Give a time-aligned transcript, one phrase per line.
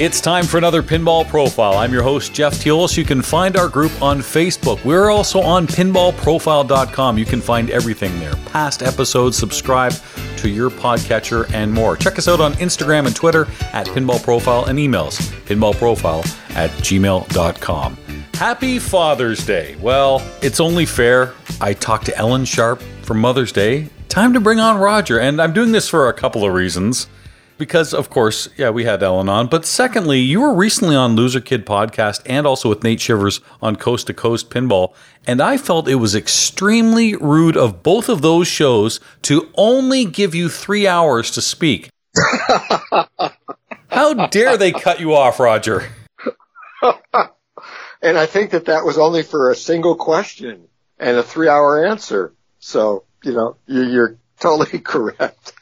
[0.00, 1.76] It's time for another Pinball Profile.
[1.76, 2.96] I'm your host, Jeff Teolis.
[2.96, 4.84] You can find our group on Facebook.
[4.84, 7.18] We're also on pinballprofile.com.
[7.18, 9.92] You can find everything there past episodes, subscribe
[10.36, 11.96] to your podcatcher, and more.
[11.96, 16.20] Check us out on Instagram and Twitter at Pinball Profile and emails pinballprofile
[16.54, 17.96] at gmail.com.
[18.34, 19.74] Happy Father's Day.
[19.80, 21.34] Well, it's only fair.
[21.60, 23.88] I talked to Ellen Sharpe for Mother's Day.
[24.08, 27.08] Time to bring on Roger, and I'm doing this for a couple of reasons
[27.58, 29.48] because of course, yeah, we had Ellen on.
[29.48, 33.76] But secondly, you were recently on Loser Kid podcast and also with Nate Shivers on
[33.76, 34.94] Coast to Coast Pinball,
[35.26, 40.34] and I felt it was extremely rude of both of those shows to only give
[40.34, 41.90] you three hours to speak.
[43.88, 45.90] How dare they cut you off, Roger?
[48.02, 50.68] and I think that that was only for a single question
[50.98, 52.32] and a three-hour answer.
[52.60, 55.52] So you know, you're totally correct.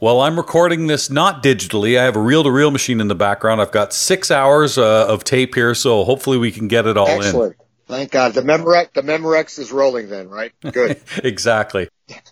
[0.00, 1.98] Well, I'm recording this not digitally.
[1.98, 3.60] I have a reel to reel machine in the background.
[3.60, 7.08] I've got six hours uh, of tape here, so hopefully we can get it all
[7.08, 7.56] Excellent.
[7.58, 7.66] in.
[7.88, 8.34] Thank God.
[8.34, 10.52] The Memorex, the Memorex is rolling then, right?
[10.60, 11.00] Good.
[11.24, 11.88] exactly.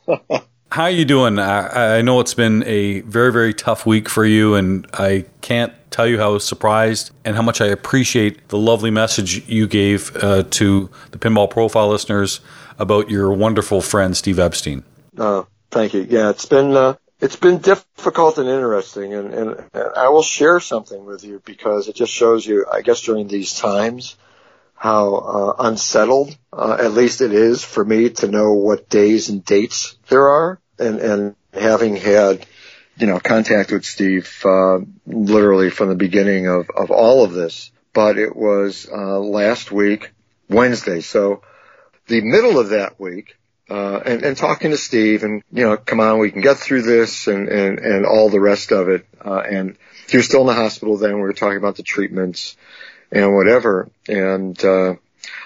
[0.70, 1.40] How are you doing?
[1.40, 5.72] I, I know it's been a very, very tough week for you, and I can't
[5.90, 10.42] tell you how surprised and how much I appreciate the lovely message you gave uh,
[10.50, 12.40] to the Pinball Profile listeners
[12.78, 14.84] about your wonderful friend, Steve Epstein.
[15.16, 16.06] Oh, thank you.
[16.08, 20.60] Yeah, it's been uh, it's been difficult and interesting, and, and, and, I will share
[20.60, 24.16] something with you because it just shows you, I guess, during these times,
[24.74, 29.42] how uh, unsettled, uh, at least it is for me to know what days and
[29.44, 32.44] dates there are, and and having had,
[32.98, 37.70] you know, contact with Steve uh, literally from the beginning of of all of this,
[37.94, 40.12] but it was uh, last week,
[40.50, 41.40] Wednesday, so
[42.08, 43.36] the middle of that week
[43.68, 46.82] uh, and, and talking to Steve and, you know, come on, we can get through
[46.82, 49.06] this and, and, and all the rest of it.
[49.24, 49.76] Uh, and
[50.08, 51.14] he was still in the hospital then.
[51.14, 52.56] We were talking about the treatments
[53.10, 53.90] and whatever.
[54.08, 54.94] And, uh,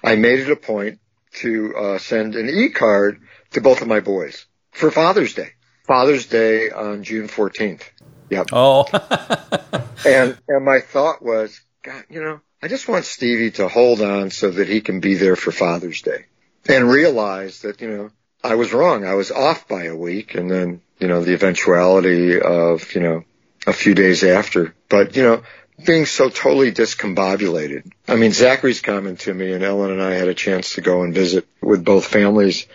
[0.05, 1.01] I made it a point
[1.37, 3.21] to, uh, send an e-card
[3.53, 5.53] to both of my boys for Father's Day.
[5.87, 7.83] Father's Day on June 14th.
[8.29, 8.51] Yep.
[8.53, 8.87] Oh.
[10.07, 14.31] and, and my thought was, God, you know, I just want Stevie to hold on
[14.31, 16.27] so that he can be there for Father's Day
[16.69, 18.11] and realize that, you know,
[18.43, 19.05] I was wrong.
[19.05, 23.25] I was off by a week and then, you know, the eventuality of, you know,
[23.67, 24.75] a few days after.
[24.89, 25.43] But, you know,
[25.85, 27.91] being so totally discombobulated.
[28.09, 31.03] I mean, Zachary's coming to me and Ellen and I had a chance to go
[31.03, 32.67] and visit with both families.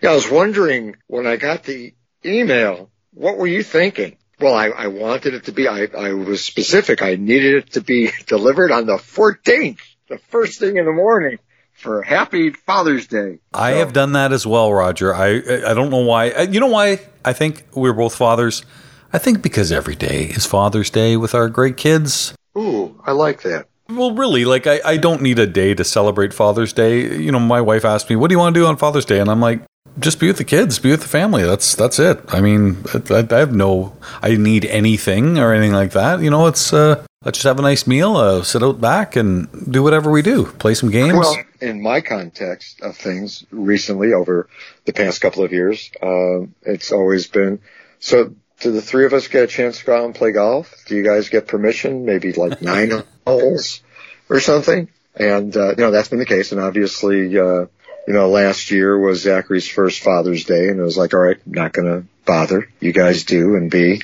[0.00, 4.16] Yeah, I was wondering when I got the email, what were you thinking?
[4.40, 7.02] Well, I, I wanted it to be, I, I was specific.
[7.02, 11.38] I needed it to be delivered on the 14th, the first thing in the morning
[11.74, 13.38] for Happy Father's Day.
[13.52, 15.14] I have done that as well, Roger.
[15.14, 15.36] I
[15.66, 16.30] I don't know why.
[16.30, 17.00] Uh, you know why?
[17.24, 18.64] I think we're both fathers.
[19.12, 22.34] I think because every day is Father's Day with our great kids.
[22.56, 23.68] Ooh, I like that.
[23.88, 27.16] Well, really, like I, I don't need a day to celebrate Father's Day.
[27.16, 29.20] You know, my wife asked me, "What do you want to do on Father's Day?"
[29.20, 29.60] And I'm like,
[29.98, 31.42] "Just be with the kids, be with the family.
[31.42, 32.78] That's that's it." I mean,
[33.10, 36.20] I, I have no, I need anything or anything like that.
[36.20, 39.70] You know, it's uh, let's just have a nice meal, uh, sit out back, and
[39.70, 40.44] do whatever we do.
[40.44, 41.14] Play some games.
[41.14, 44.48] Well, in my context of things, recently over
[44.84, 47.60] the past couple of years, uh, it's always been
[47.98, 48.34] so.
[48.60, 50.72] Do the three of us get a chance to go out and play golf?
[50.86, 52.04] Do you guys get permission?
[52.04, 53.80] Maybe like nine holes
[54.28, 54.88] or something?
[55.16, 56.52] And uh, you know that's been the case.
[56.52, 57.66] And obviously, uh,
[58.06, 61.44] you know, last year was Zachary's first Father's Day, and it was like, all right,
[61.46, 62.68] not going to bother.
[62.80, 64.02] You guys do, and be,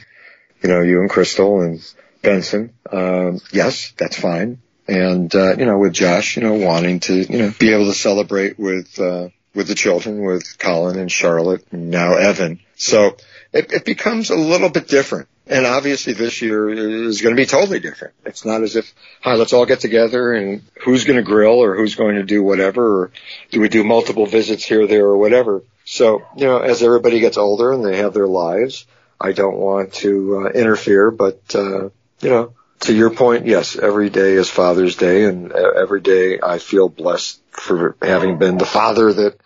[0.62, 1.80] you know, you and Crystal and
[2.22, 2.72] Benson.
[2.90, 4.60] Um, yes, that's fine.
[4.86, 7.94] And, uh, you know, with Josh, you know, wanting to, you know, be able to
[7.94, 12.60] celebrate with, uh, with the children, with Colin and Charlotte and now Evan.
[12.76, 13.16] So
[13.52, 15.28] it, it becomes a little bit different.
[15.46, 18.14] And obviously this year is going to be totally different.
[18.24, 21.76] It's not as if, hi, let's all get together and who's going to grill or
[21.76, 23.10] who's going to do whatever or
[23.50, 25.62] do we do multiple visits here, there or whatever.
[25.84, 28.86] So, you know, as everybody gets older and they have their lives,
[29.20, 31.90] I don't want to uh, interfere, but, uh,
[32.20, 36.58] you know, to your point, yes, every day is Father's Day and every day I
[36.58, 39.40] feel blessed for having been the father that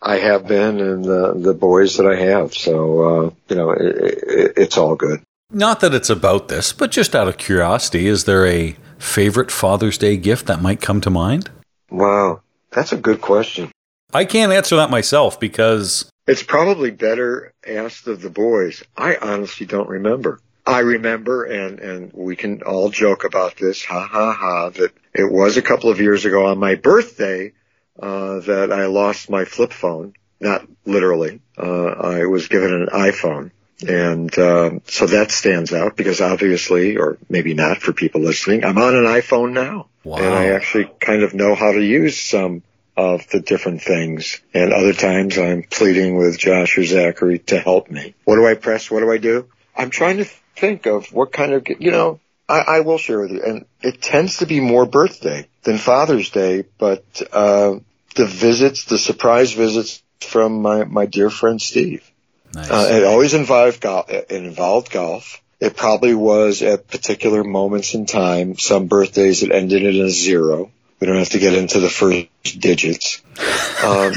[0.00, 2.54] I have been and the, the boys that I have.
[2.54, 5.22] So, uh, you know, it, it, it's all good.
[5.50, 9.96] Not that it's about this, but just out of curiosity, is there a favorite Father's
[9.96, 11.50] Day gift that might come to mind?
[11.90, 13.70] Wow, that's a good question.
[14.12, 18.82] I can't answer that myself because it's probably better asked of the boys.
[18.96, 20.40] I honestly don't remember.
[20.66, 25.30] I remember, and, and we can all joke about this, ha ha ha, that it
[25.30, 27.52] was a couple of years ago on my birthday,
[28.00, 30.14] uh, that I lost my flip phone.
[30.38, 31.40] Not literally.
[31.56, 33.52] Uh, I was given an iPhone
[33.86, 38.78] And um, so that stands out because obviously, or maybe not for people listening, I'm
[38.78, 39.88] on an iPhone now.
[40.02, 40.18] Wow.
[40.18, 42.62] And I actually kind of know how to use some
[42.96, 44.40] of the different things.
[44.54, 48.14] And other times I'm pleading with Josh or Zachary to help me.
[48.24, 48.90] What do I press?
[48.90, 49.48] What do I do?
[49.76, 50.24] I'm trying to
[50.56, 53.42] think of what kind of, you know, I, I will share with you.
[53.42, 57.76] And it tends to be more birthday than Father's Day, but, uh,
[58.14, 62.10] the visits, the surprise visits from my, my dear friend Steve.
[62.54, 62.70] Nice.
[62.70, 64.10] Uh, it always involved golf.
[64.10, 65.42] It involved golf.
[65.60, 68.58] It probably was at particular moments in time.
[68.58, 70.70] Some birthdays it ended in a zero.
[71.00, 73.22] We don't have to get into the first digits.
[73.84, 74.14] Um,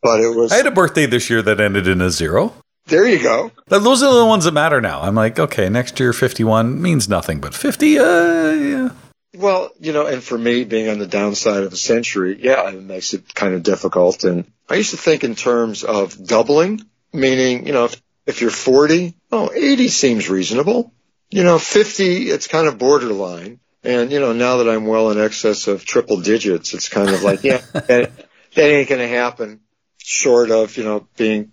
[0.00, 0.52] but it was.
[0.52, 2.54] I had a birthday this year that ended in a zero.
[2.86, 3.52] There you go.
[3.66, 5.02] Those are the ones that matter now.
[5.02, 8.04] I'm like, okay, next year 51 means nothing, but 50, uh,
[8.52, 8.88] yeah.
[9.34, 12.82] Well, you know, and for me, being on the downside of a century, yeah, it
[12.82, 14.24] makes it kind of difficult.
[14.24, 16.82] And I used to think in terms of doubling,
[17.12, 20.92] meaning, you know, if, if you're 40, oh, 80 seems reasonable.
[21.30, 23.58] You know, 50, it's kind of borderline.
[23.82, 27.22] And, you know, now that I'm well in excess of triple digits, it's kind of
[27.22, 28.12] like, yeah, that,
[28.54, 29.60] that ain't going to happen
[29.96, 31.52] short of, you know, being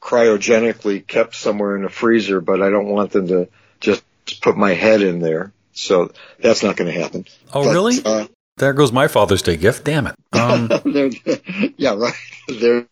[0.00, 3.48] cryogenically kept somewhere in a freezer, but I don't want them to
[3.80, 4.02] just
[4.40, 5.52] put my head in there.
[5.72, 7.26] So that's not going to happen.
[7.52, 7.96] Oh, But, really?
[8.04, 9.84] Uh, There goes my Father's Day gift.
[9.84, 10.14] Damn it.
[10.32, 10.68] Um,
[11.76, 12.14] yeah, right.
[12.48, 12.86] There,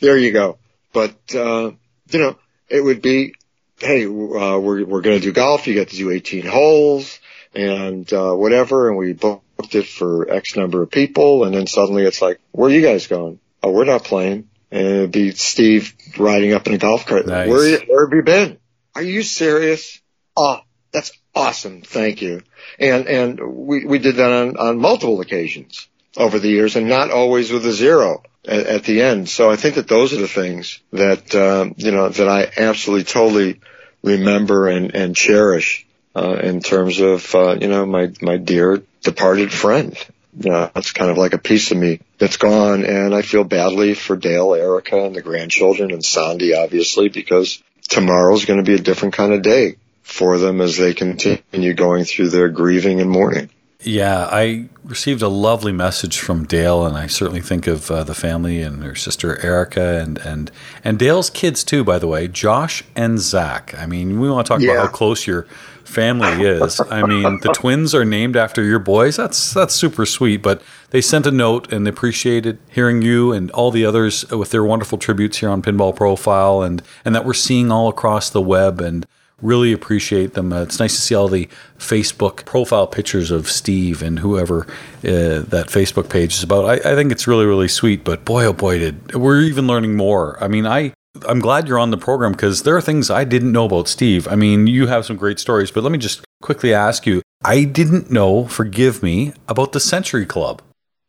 [0.00, 0.58] there you go.
[0.92, 1.72] But, uh,
[2.10, 2.38] you know,
[2.68, 3.34] it would be,
[3.78, 5.66] hey, uh, we're, we're going to do golf.
[5.66, 7.18] You get to do 18 holes
[7.54, 8.88] and, uh, whatever.
[8.88, 11.44] And we booked it for X number of people.
[11.44, 13.38] And then suddenly it's like, where are you guys going?
[13.62, 14.48] Oh, we're not playing.
[14.70, 17.26] And it'd be Steve riding up in a golf cart.
[17.26, 17.48] Nice.
[17.48, 18.58] Where, where have you been?
[18.94, 20.00] Are you serious?
[20.36, 20.60] Oh,
[20.92, 21.82] that's awesome.
[21.82, 22.42] Thank you.
[22.78, 27.10] And, and we, we did that on, on multiple occasions over the years and not
[27.10, 29.28] always with a zero at, at the end.
[29.28, 33.04] So I think that those are the things that, um, you know, that I absolutely
[33.04, 33.60] totally
[34.02, 39.52] remember and, and cherish, uh, in terms of, uh, you know, my, my dear departed
[39.52, 39.96] friend.
[40.40, 43.44] You know, that's kind of like a piece of me that's gone and I feel
[43.44, 48.74] badly for Dale, Erica and the grandchildren and Sandy obviously because tomorrow's going to be
[48.74, 53.10] a different kind of day for them as they continue going through their grieving and
[53.10, 53.50] mourning.
[53.80, 58.14] Yeah, I received a lovely message from Dale, and I certainly think of uh, the
[58.14, 60.50] family and her sister Erica, and and
[60.82, 61.84] and Dale's kids too.
[61.84, 63.72] By the way, Josh and Zach.
[63.78, 64.72] I mean, we want to talk Yeah.
[64.72, 65.46] about how close your
[65.88, 66.80] family is.
[66.90, 69.16] I mean, the twins are named after your boys.
[69.16, 70.42] That's that's super sweet.
[70.42, 74.50] But they sent a note and they appreciated hearing you and all the others with
[74.50, 78.42] their wonderful tributes here on Pinball Profile, and and that we're seeing all across the
[78.42, 79.06] web and
[79.40, 80.52] really appreciate them.
[80.52, 81.48] Uh, it's nice to see all the
[81.78, 84.62] Facebook profile pictures of Steve and whoever
[85.04, 86.64] uh, that Facebook page is about.
[86.64, 88.04] I, I think it's really, really sweet.
[88.04, 90.42] But boy, oh boy, did we're even learning more.
[90.42, 90.92] I mean, I.
[91.26, 94.28] I'm glad you're on the program because there are things I didn't know about Steve.
[94.28, 97.64] I mean, you have some great stories, but let me just quickly ask you I
[97.64, 100.60] didn't know, forgive me, about the Century Club.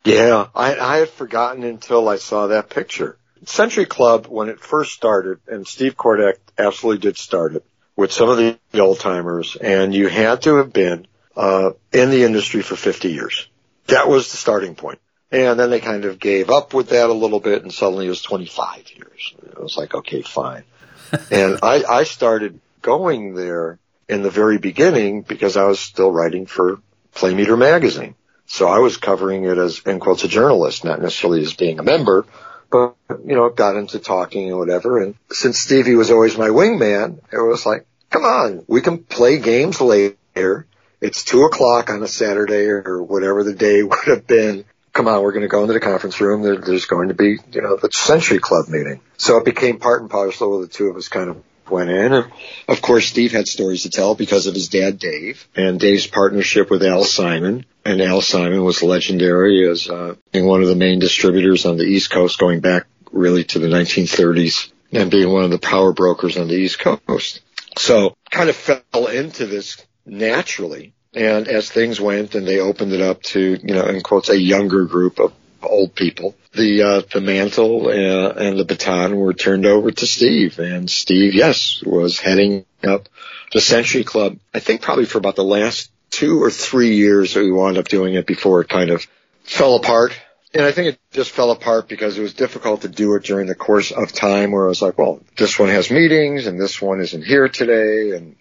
[0.04, 3.18] Yeah, I, I had forgotten until I saw that picture.
[3.44, 7.64] Century Club, when it first started, and Steve Kordek absolutely did start it
[7.96, 11.06] with some of the old timers, and you had to have been
[11.36, 13.48] uh, in the industry for 50 years.
[13.86, 15.00] That was the starting point.
[15.32, 18.10] And then they kind of gave up with that a little bit, and suddenly it
[18.10, 19.34] was 25 years.
[19.44, 20.64] It was like, okay, fine.
[21.30, 23.78] and I, I started going there
[24.08, 26.80] in the very beginning because I was still writing for
[27.14, 28.16] Playmeter magazine.
[28.46, 31.84] So I was covering it as, in quotes, a journalist, not necessarily as being a
[31.84, 32.26] member,
[32.70, 35.00] but, you know, got into talking and whatever.
[35.00, 39.38] And since Stevie was always my wingman, it was like, come on, we can play
[39.38, 40.66] games later.
[41.00, 44.64] It's two o'clock on a Saturday or whatever the day would have been.
[44.92, 46.42] Come on, we're going to go into the conference room.
[46.42, 49.00] There, there's going to be, you know, the Century Club meeting.
[49.16, 52.12] So it became part and parcel the two of us kind of went in.
[52.12, 52.30] And
[52.68, 56.70] of course, Steve had stories to tell because of his dad, Dave, and Dave's partnership
[56.70, 57.64] with Al Simon.
[57.84, 61.84] And Al Simon was legendary as uh, being one of the main distributors on the
[61.84, 66.36] East Coast, going back really to the 1930s, and being one of the power brokers
[66.36, 67.40] on the East Coast.
[67.78, 70.92] So kind of fell into this naturally.
[71.14, 74.38] And as things went and they opened it up to, you know, in quotes, a
[74.38, 79.66] younger group of old people, the, uh, the mantle uh, and the baton were turned
[79.66, 80.58] over to Steve.
[80.58, 83.08] And Steve, yes, was heading up
[83.52, 87.40] the Century Club, I think probably for about the last two or three years that
[87.40, 89.06] we wound up doing it before it kind of
[89.42, 90.16] fell apart.
[90.52, 93.46] And I think it just fell apart because it was difficult to do it during
[93.46, 96.82] the course of time where I was like, well, this one has meetings and this
[96.82, 98.36] one isn't here today and,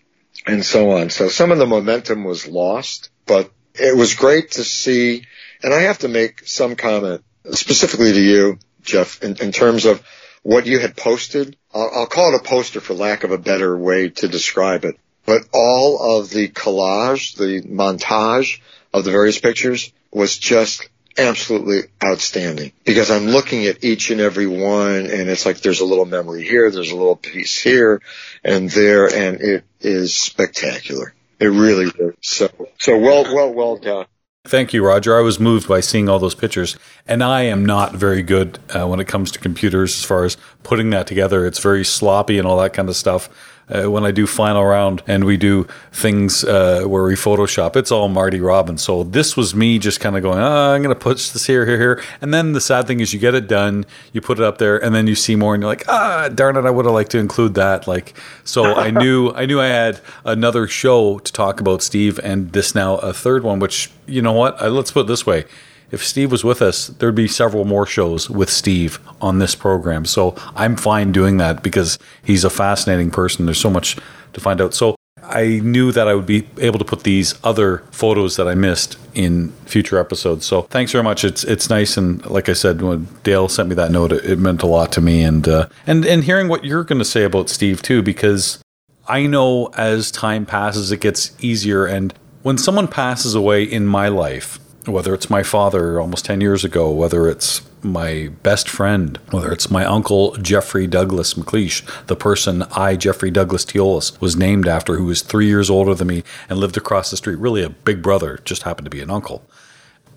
[0.45, 1.09] and so on.
[1.09, 5.25] So some of the momentum was lost, but it was great to see.
[5.63, 10.03] And I have to make some comment specifically to you, Jeff, in, in terms of
[10.43, 11.57] what you had posted.
[11.73, 14.95] I'll, I'll call it a poster for lack of a better way to describe it.
[15.25, 18.61] But all of the collage, the montage
[18.93, 24.47] of the various pictures was just absolutely outstanding because I'm looking at each and every
[24.47, 28.01] one and it's like there's a little memory here, there's a little piece here
[28.43, 31.13] and there and it is spectacular.
[31.39, 32.15] It really is.
[32.21, 32.49] So,
[32.79, 34.05] so well, well, well done.
[34.45, 35.17] Thank you, Roger.
[35.17, 38.87] I was moved by seeing all those pictures, and I am not very good uh,
[38.87, 41.45] when it comes to computers as far as putting that together.
[41.45, 43.29] It's very sloppy and all that kind of stuff
[43.69, 47.91] uh, when I do final round and we do things uh, where we Photoshop, it's
[47.91, 48.81] all Marty Robbins.
[48.81, 51.65] So this was me just kind of going, oh, I'm going to push this here,
[51.65, 52.03] here, here.
[52.21, 54.83] And then the sad thing is you get it done, you put it up there,
[54.83, 57.11] and then you see more and you're like, ah, darn it, I would have liked
[57.11, 57.87] to include that.
[57.87, 62.51] Like, so I knew, I knew I had another show to talk about Steve and
[62.51, 64.61] this now a third one, which, you know what?
[64.61, 65.45] Uh, let's put it this way
[65.91, 70.05] if Steve was with us, there'd be several more shows with Steve on this program.
[70.05, 73.45] So I'm fine doing that because he's a fascinating person.
[73.45, 73.97] There's so much
[74.33, 74.73] to find out.
[74.73, 78.55] So I knew that I would be able to put these other photos that I
[78.55, 80.45] missed in future episodes.
[80.45, 81.23] So thanks very much.
[81.23, 84.63] It's it's nice and like I said, when Dale sent me that note, it, meant
[84.63, 85.23] a lot to me.
[85.23, 88.61] And uh, and and hearing what you're going to say about Steve too, because
[89.07, 91.85] I know as time passes, it gets easier.
[91.85, 96.63] And when someone passes away in my life, whether it's my father almost 10 years
[96.63, 102.63] ago, whether it's my best friend, whether it's my uncle Jeffrey Douglas McLeish, the person
[102.71, 106.59] I, Jeffrey Douglas Teolis, was named after, who was three years older than me and
[106.59, 109.43] lived across the street, really a big brother, just happened to be an uncle.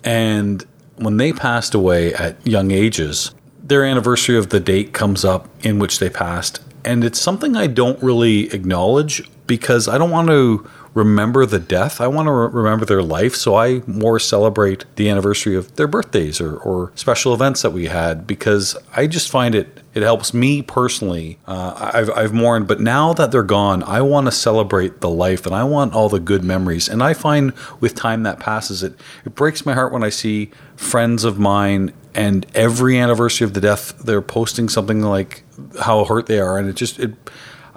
[0.03, 0.65] And
[0.95, 5.79] when they passed away at young ages, their anniversary of the date comes up in
[5.79, 6.59] which they passed.
[6.85, 11.99] And it's something I don't really acknowledge because I don't want to remember the death.
[11.99, 13.35] I want to re- remember their life.
[13.35, 17.85] So I more celebrate the anniversary of their birthdays or, or special events that we
[17.85, 21.37] had because I just find it it helps me personally.
[21.45, 25.45] Uh, I've, I've mourned, but now that they're gone, I want to celebrate the life
[25.45, 26.89] and I want all the good memories.
[26.89, 30.49] And I find with time that passes, it it breaks my heart when I see
[30.75, 35.43] friends of mine and every anniversary of the death, they're posting something like
[35.81, 37.13] how hurt they are, and it just it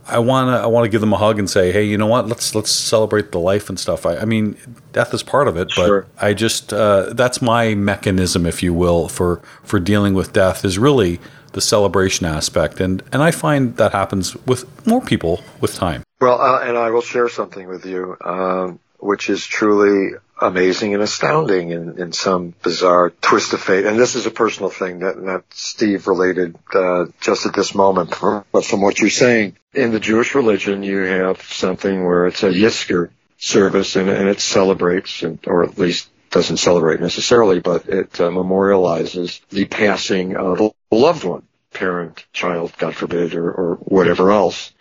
[0.08, 2.06] I want to I want to give them a hug and say, hey, you know
[2.06, 2.28] what?
[2.28, 4.06] Let's let's celebrate the life and stuff.
[4.06, 4.56] I, I mean,
[4.92, 6.06] death is part of it, but sure.
[6.20, 10.78] I just uh, that's my mechanism, if you will, for for dealing with death is
[10.78, 11.20] really
[11.52, 16.02] the celebration aspect, and and I find that happens with more people with time.
[16.20, 21.02] Well, uh, and I will share something with you, um, which is truly amazing and
[21.02, 23.86] astounding in, in some bizarre twist of fate.
[23.86, 28.14] And this is a personal thing that not Steve related uh, just at this moment,
[28.52, 32.50] but from what you're saying, in the Jewish religion, you have something where it's a
[32.50, 38.20] Yizkor service and, and it celebrates, and, or at least doesn't celebrate necessarily, but it
[38.20, 44.30] uh, memorializes the passing of a loved one, parent, child, God forbid, or, or whatever
[44.32, 44.72] else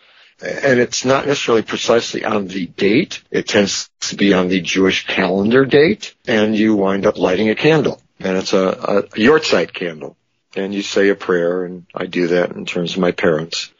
[0.45, 3.23] and it's not necessarily precisely on the date.
[3.31, 7.55] It tends to be on the Jewish calendar date, and you wind up lighting a
[7.55, 10.17] candle, and it's a, a yahrzeit candle,
[10.55, 13.73] and you say a prayer, and I do that in terms of my parents,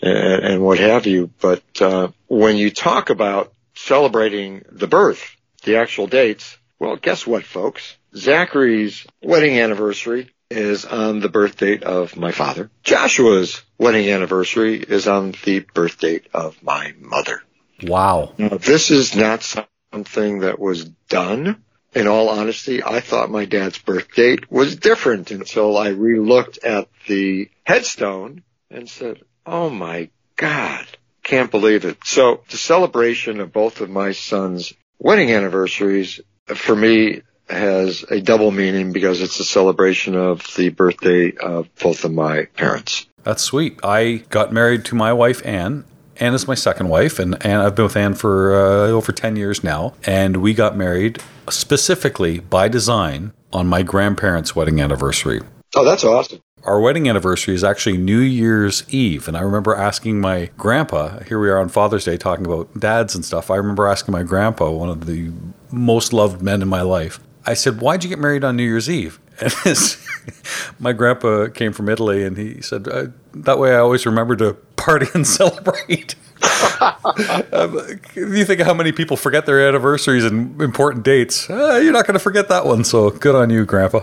[0.00, 1.30] and, and what have you.
[1.40, 7.44] But uh, when you talk about celebrating the birth, the actual dates, well, guess what,
[7.44, 7.96] folks?
[8.14, 12.70] Zachary's wedding anniversary is on the birth date of my father.
[12.82, 17.42] Joshua's wedding anniversary is on the birth date of my mother.
[17.82, 18.32] Wow.
[18.38, 21.62] Now, this is not something that was done.
[21.94, 26.88] In all honesty, I thought my dad's birth date was different until I relooked at
[27.06, 30.86] the headstone and said, oh my God,
[31.22, 31.98] can't believe it.
[32.04, 38.50] So the celebration of both of my sons' wedding anniversaries for me has a double
[38.50, 43.06] meaning because it's a celebration of the birthday of both of my parents.
[43.22, 43.78] That's sweet.
[43.82, 45.84] I got married to my wife, Anne.
[46.18, 49.36] Anne is my second wife, and, and I've been with Anne for uh, over 10
[49.36, 49.94] years now.
[50.04, 51.20] And we got married
[51.50, 55.40] specifically by design on my grandparents' wedding anniversary.
[55.74, 56.40] Oh, that's awesome.
[56.64, 59.28] Our wedding anniversary is actually New Year's Eve.
[59.28, 63.14] And I remember asking my grandpa, here we are on Father's Day talking about dads
[63.14, 63.50] and stuff.
[63.50, 65.30] I remember asking my grandpa, one of the
[65.70, 68.88] most loved men in my life, I said, "Why'd you get married on New Year's
[68.88, 69.98] Eve?" And his,
[70.78, 75.06] my grandpa came from Italy, and he said, "That way, I always remember to party
[75.14, 76.14] and celebrate."
[77.52, 77.80] um,
[78.14, 81.48] you think how many people forget their anniversaries and important dates?
[81.48, 82.84] Uh, you're not going to forget that one.
[82.84, 84.00] So good on you, Grandpa.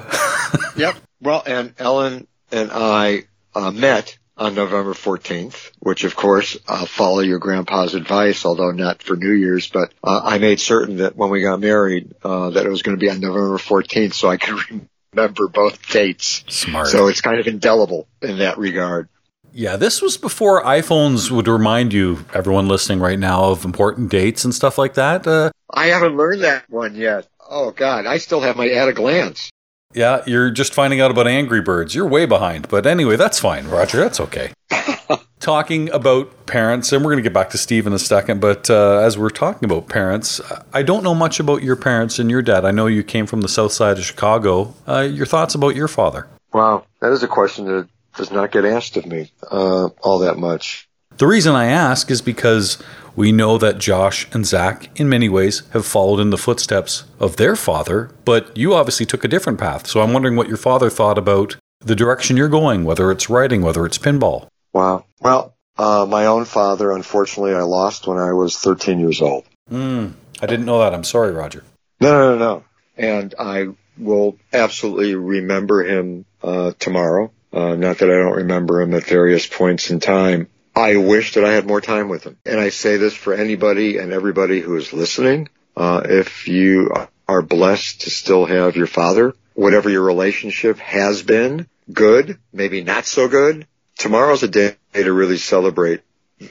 [0.76, 0.96] yep.
[1.22, 3.24] Well, and Ellen and I
[3.56, 9.04] uh, met on November 14th, which of course, uh, follow your grandpa's advice, although not
[9.04, 12.66] for New Year's, but uh, I made certain that when we got married, uh, that
[12.66, 14.60] it was going to be on November 14th so I could
[15.14, 16.44] remember both dates.
[16.48, 16.88] Smart.
[16.88, 19.10] So it's kind of indelible in that regard.
[19.54, 24.44] Yeah, this was before iPhones would remind you, everyone listening right now, of important dates
[24.44, 25.28] and stuff like that.
[25.28, 27.28] Uh, I haven't learned that one yet.
[27.48, 29.52] Oh God, I still have my at a glance.
[29.94, 31.94] Yeah, you're just finding out about Angry Birds.
[31.94, 32.70] You're way behind.
[32.70, 33.98] But anyway, that's fine, Roger.
[33.98, 34.54] That's okay.
[35.42, 38.70] talking about parents, and we're going to get back to Steve in a second, but
[38.70, 40.40] uh, as we're talking about parents,
[40.72, 42.64] I don't know much about your parents and your dad.
[42.64, 44.74] I know you came from the south side of Chicago.
[44.88, 46.28] Uh, your thoughts about your father?
[46.54, 50.38] Wow, that is a question that does not get asked of me uh, all that
[50.38, 50.88] much.
[51.22, 52.82] The reason I ask is because
[53.16, 57.36] we know that Josh and Zach, in many ways, have followed in the footsteps of
[57.36, 59.86] their father, but you obviously took a different path.
[59.86, 63.62] So I'm wondering what your father thought about the direction you're going, whether it's writing,
[63.62, 64.48] whether it's pinball.
[64.74, 65.06] Wow.
[65.20, 69.46] Well, uh, my own father, unfortunately, I lost when I was 13 years old.
[69.72, 70.92] Mm, I didn't know that.
[70.92, 71.64] I'm sorry, Roger.
[72.00, 72.64] No, no, no, no.
[72.98, 77.32] And I will absolutely remember him uh, tomorrow.
[77.54, 80.48] Uh, not that I don't remember him at various points in time.
[80.76, 82.38] I wish that I had more time with him.
[82.46, 85.50] And I say this for anybody and everybody who is listening.
[85.76, 86.92] Uh, if you
[87.28, 93.06] are blessed to still have your father, whatever your relationship has been, good, maybe not
[93.06, 96.02] so good, tomorrow's a day to really celebrate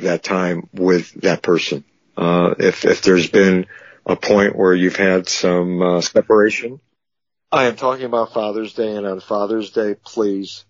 [0.01, 1.85] that time with that person.
[2.17, 3.67] Uh, if, if there's been
[4.07, 6.81] a point where you've had some uh, separation,
[7.53, 10.65] I am talking about Father's Day and on Father's Day, please,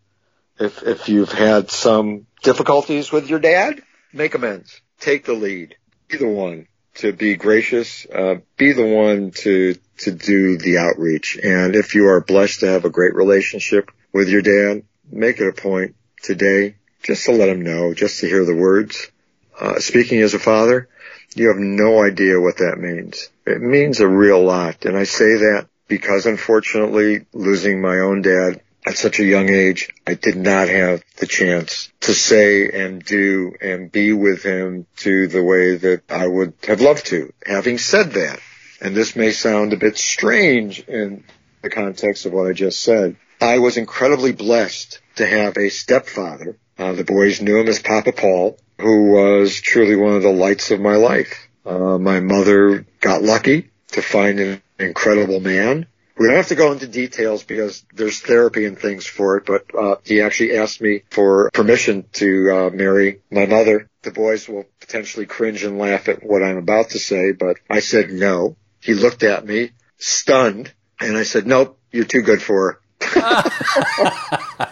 [0.60, 4.80] if, if you've had some difficulties with your dad, make amends.
[5.00, 5.76] Take the lead.
[6.08, 8.06] Be the one to be gracious.
[8.06, 11.38] Uh, be the one to, to do the outreach.
[11.42, 15.48] And if you are blessed to have a great relationship with your dad, make it
[15.48, 19.10] a point today just to let him know, just to hear the words.
[19.58, 20.88] Uh, speaking as a father,
[21.34, 23.30] you have no idea what that means.
[23.46, 24.84] It means a real lot.
[24.84, 29.90] And I say that because unfortunately losing my own dad at such a young age,
[30.06, 35.28] I did not have the chance to say and do and be with him to
[35.28, 37.32] the way that I would have loved to.
[37.44, 38.40] Having said that,
[38.80, 41.24] and this may sound a bit strange in
[41.62, 46.56] the context of what I just said, I was incredibly blessed to have a stepfather.
[46.78, 50.70] Uh, the boys knew him as Papa Paul, who was truly one of the lights
[50.70, 51.48] of my life.
[51.64, 55.86] Uh, my mother got lucky to find an incredible man
[56.20, 59.64] we don't have to go into details because there's therapy and things for it, but
[59.74, 63.88] uh, he actually asked me for permission to uh, marry my mother.
[64.02, 67.80] The boys will potentially cringe and laugh at what I'm about to say, but I
[67.80, 68.56] said no.
[68.80, 73.00] He looked at me, stunned, and I said, nope, you're too good for her.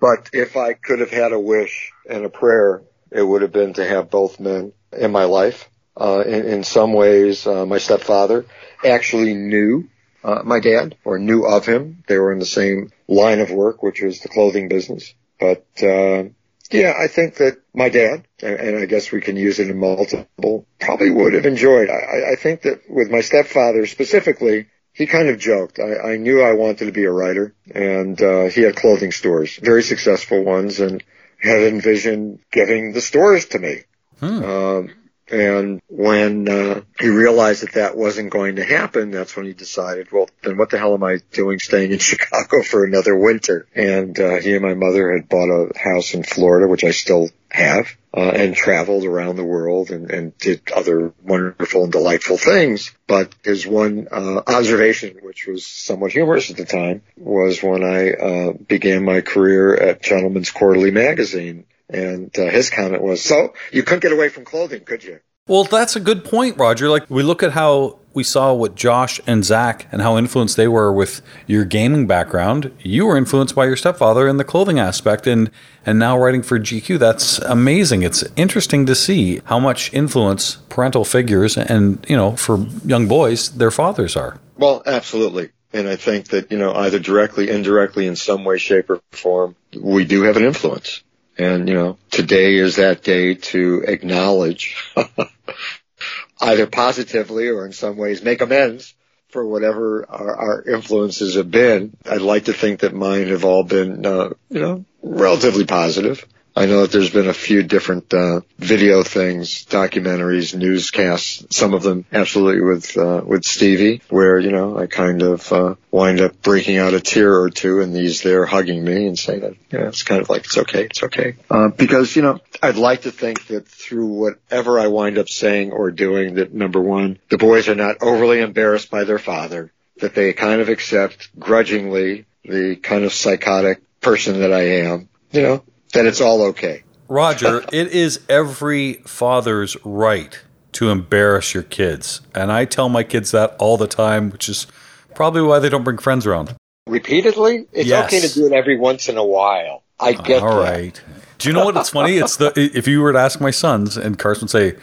[0.00, 3.72] but if I could have had a wish and a prayer, it would have been
[3.74, 5.68] to have both men in my life.
[6.00, 8.46] Uh, in, in some ways, uh, my stepfather
[8.84, 9.88] actually knew
[10.24, 12.04] uh, my dad or knew of him.
[12.06, 15.14] They were in the same line of work, which was the clothing business.
[15.38, 16.24] But uh,
[16.70, 20.66] yeah, I think that my dad, and I guess we can use it in multiple,
[20.80, 21.90] probably would have enjoyed.
[21.90, 25.78] I, I think that with my stepfather specifically, he kind of joked.
[25.78, 29.56] I, I knew I wanted to be a writer, and uh, he had clothing stores,
[29.56, 31.02] very successful ones, and
[31.38, 33.80] had envisioned giving the stores to me.
[34.20, 34.44] Hmm.
[34.44, 34.94] Um,
[35.32, 40.12] and when uh, he realized that that wasn't going to happen, that's when he decided,
[40.12, 43.66] well, then what the hell am I doing staying in Chicago for another winter?
[43.74, 47.30] And uh, he and my mother had bought a house in Florida, which I still
[47.48, 52.94] have, uh, and traveled around the world and, and did other wonderful and delightful things.
[53.06, 58.10] But his one uh, observation, which was somewhat humorous at the time, was when I
[58.10, 63.82] uh, began my career at Gentlemen's Quarterly Magazine and uh, his comment was, "So you
[63.82, 66.88] couldn't get away from clothing, could you?" Well, that's a good point, Roger.
[66.88, 70.68] Like we look at how we saw with Josh and Zach and how influenced they
[70.68, 72.70] were with your gaming background.
[72.80, 75.50] You were influenced by your stepfather in the clothing aspect, and
[75.84, 76.98] and now writing for GQ.
[76.98, 78.02] That's amazing.
[78.02, 83.50] It's interesting to see how much influence parental figures and you know for young boys
[83.50, 84.38] their fathers are.
[84.56, 85.50] Well, absolutely.
[85.72, 89.56] And I think that, you know, either directly, indirectly, in some way, shape, or form,
[89.74, 91.02] we do have an influence.
[91.38, 94.76] And, you know, today is that day to acknowledge
[96.40, 98.94] either positively or in some ways make amends
[99.28, 101.96] for whatever our, our, influences have been.
[102.08, 106.26] I'd like to think that mine have all been, uh, you know, relatively positive.
[106.54, 111.46] I know that there's been a few different uh, video things, documentaries, newscasts.
[111.56, 115.74] Some of them absolutely with uh, with Stevie, where you know I kind of uh,
[115.90, 119.40] wind up breaking out a tear or two, and these there hugging me and saying
[119.40, 122.38] that you know it's kind of like it's okay, it's okay, uh, because you know
[122.62, 126.80] I'd like to think that through whatever I wind up saying or doing, that number
[126.80, 131.30] one, the boys are not overly embarrassed by their father, that they kind of accept
[131.38, 135.08] grudgingly the kind of psychotic person that I am.
[135.30, 136.82] You know, then it's all okay.
[137.08, 140.40] Roger, it is every father's right
[140.72, 142.20] to embarrass your kids.
[142.34, 144.66] And I tell my kids that all the time, which is
[145.14, 146.54] probably why they don't bring friends around.
[146.86, 147.66] Repeatedly?
[147.72, 148.06] It's Yes.
[148.06, 149.82] okay to do it every once in a while.
[150.00, 150.70] I get All that.
[150.70, 151.00] right.
[151.38, 151.76] Do you know what?
[151.76, 152.16] It's funny.
[152.18, 154.76] It's the if you were to ask my sons, and Carson would say,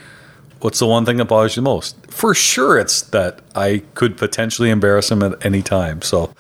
[0.60, 4.18] "What's the one thing that bothers you the most?" For sure, it's that I could
[4.18, 6.02] potentially embarrass him at any time.
[6.02, 6.34] So,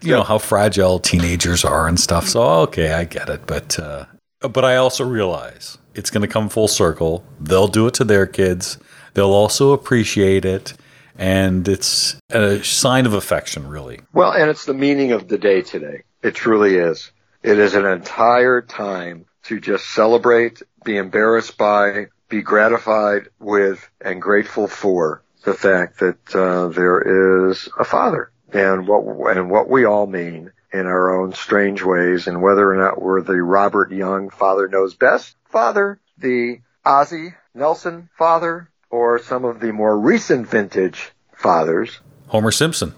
[0.00, 2.28] you know how fragile teenagers are and stuff.
[2.28, 3.46] So, okay, I get it.
[3.46, 4.06] But uh,
[4.40, 7.24] but I also realize it's going to come full circle.
[7.40, 8.78] They'll do it to their kids.
[9.14, 10.74] They'll also appreciate it,
[11.16, 14.00] and it's a sign of affection, really.
[14.12, 16.02] Well, and it's the meaning of the day today.
[16.22, 17.10] It truly is.
[17.42, 24.20] It is an entire time to just celebrate, be embarrassed by, be gratified with, and
[24.20, 29.84] grateful for the fact that uh, there is a father and what and what we
[29.84, 34.30] all mean in our own strange ways, and whether or not we're the Robert Young
[34.30, 41.10] father knows best father, the Ozzie Nelson father, or some of the more recent vintage
[41.36, 42.00] fathers.
[42.28, 42.94] Homer Simpson.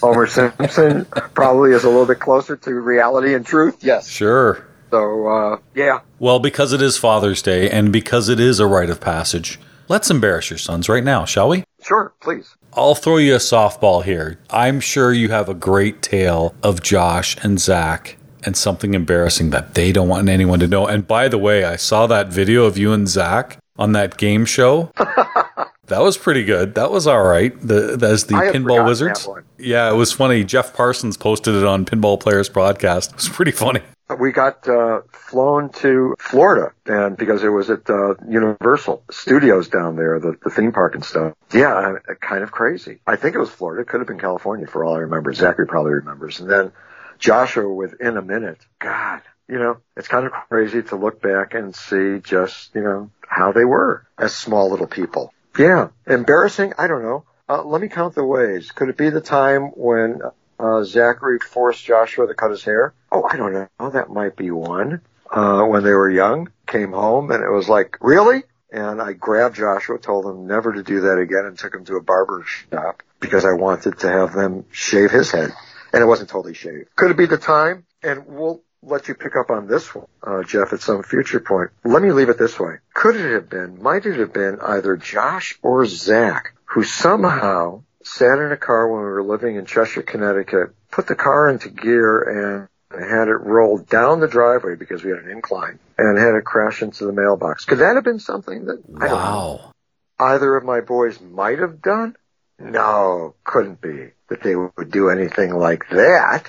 [0.00, 3.82] Homer Simpson probably is a little bit closer to reality and truth.
[3.82, 4.08] Yes.
[4.08, 4.64] Sure.
[4.90, 6.00] So, uh, yeah.
[6.18, 10.10] Well, because it is Father's Day and because it is a rite of passage, let's
[10.10, 11.64] embarrass your sons right now, shall we?
[11.82, 12.54] Sure, please.
[12.76, 14.36] I'll throw you a softball here.
[14.50, 19.74] I'm sure you have a great tale of Josh and Zach and something embarrassing that
[19.74, 20.84] they don't want anyone to know.
[20.84, 24.44] And by the way, I saw that video of you and Zach on that game
[24.44, 24.90] show.
[25.86, 26.74] that was pretty good.
[26.74, 27.58] That was all right.
[27.60, 29.28] The as the Pinball Wizards.
[29.58, 30.44] Yeah, it was funny.
[30.44, 33.10] Jeff Parsons posted it on Pinball Players Podcast.
[33.10, 33.80] It was pretty funny.
[34.18, 39.96] We got uh, flown to Florida, and because it was at uh, Universal Studios down
[39.96, 41.34] there, the, the theme park and stuff.
[41.52, 43.00] Yeah, uh, kind of crazy.
[43.06, 43.82] I think it was Florida.
[43.82, 45.32] It could have been California for all I remember.
[45.32, 46.38] Zachary probably remembers.
[46.40, 46.72] And then
[47.18, 48.58] Joshua within a minute.
[48.78, 53.10] God, you know, it's kind of crazy to look back and see just, you know,
[53.26, 55.32] how they were as small little people.
[55.58, 55.88] Yeah.
[56.06, 56.74] Embarrassing?
[56.78, 57.24] I don't know.
[57.48, 58.70] Uh, let me count the ways.
[58.70, 60.20] Could it be the time when
[60.58, 62.94] uh, Zachary forced Joshua to cut his hair?
[63.12, 63.90] Oh, I don't know.
[63.90, 65.02] That might be one.
[65.30, 68.44] Uh, when they were young, came home and it was like, really?
[68.70, 71.96] And I grabbed Joshua, told him never to do that again and took him to
[71.96, 75.52] a barber shop because I wanted to have them shave his head.
[75.92, 76.94] And it wasn't totally shaved.
[76.96, 77.84] Could it be the time?
[78.02, 81.70] And we'll let you pick up on this one, uh, Jeff, at some future point.
[81.84, 82.76] Let me leave it this way.
[82.94, 88.38] Could it have been, might it have been either Josh or Zach who somehow sat
[88.38, 92.20] in a car when we were living in Cheshire, Connecticut, put the car into gear
[92.20, 96.44] and had it roll down the driveway because we had an incline and had it
[96.44, 97.64] crash into the mailbox.
[97.64, 99.72] Could that have been something that I don't know, Wow.
[100.18, 102.16] either of my boys might have done?
[102.58, 106.44] No, couldn't be that they would do anything like that.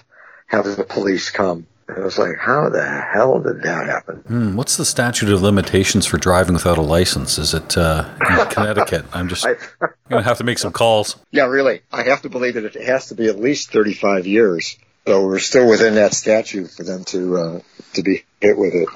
[0.48, 1.66] Have the police come.
[1.88, 4.16] And I was like, how the hell did that happen?
[4.28, 7.38] Hmm, what's the statute of limitations for driving without a license?
[7.38, 9.06] Is it uh, in Connecticut?
[9.14, 9.54] I'm just I,
[10.10, 11.16] going to have to make some calls.
[11.32, 11.82] yeah, really.
[11.92, 14.78] I have to believe that it has to be at least 35 years.
[15.06, 17.62] So we're still within that statute for them to, uh,
[17.94, 18.90] to be hit with it.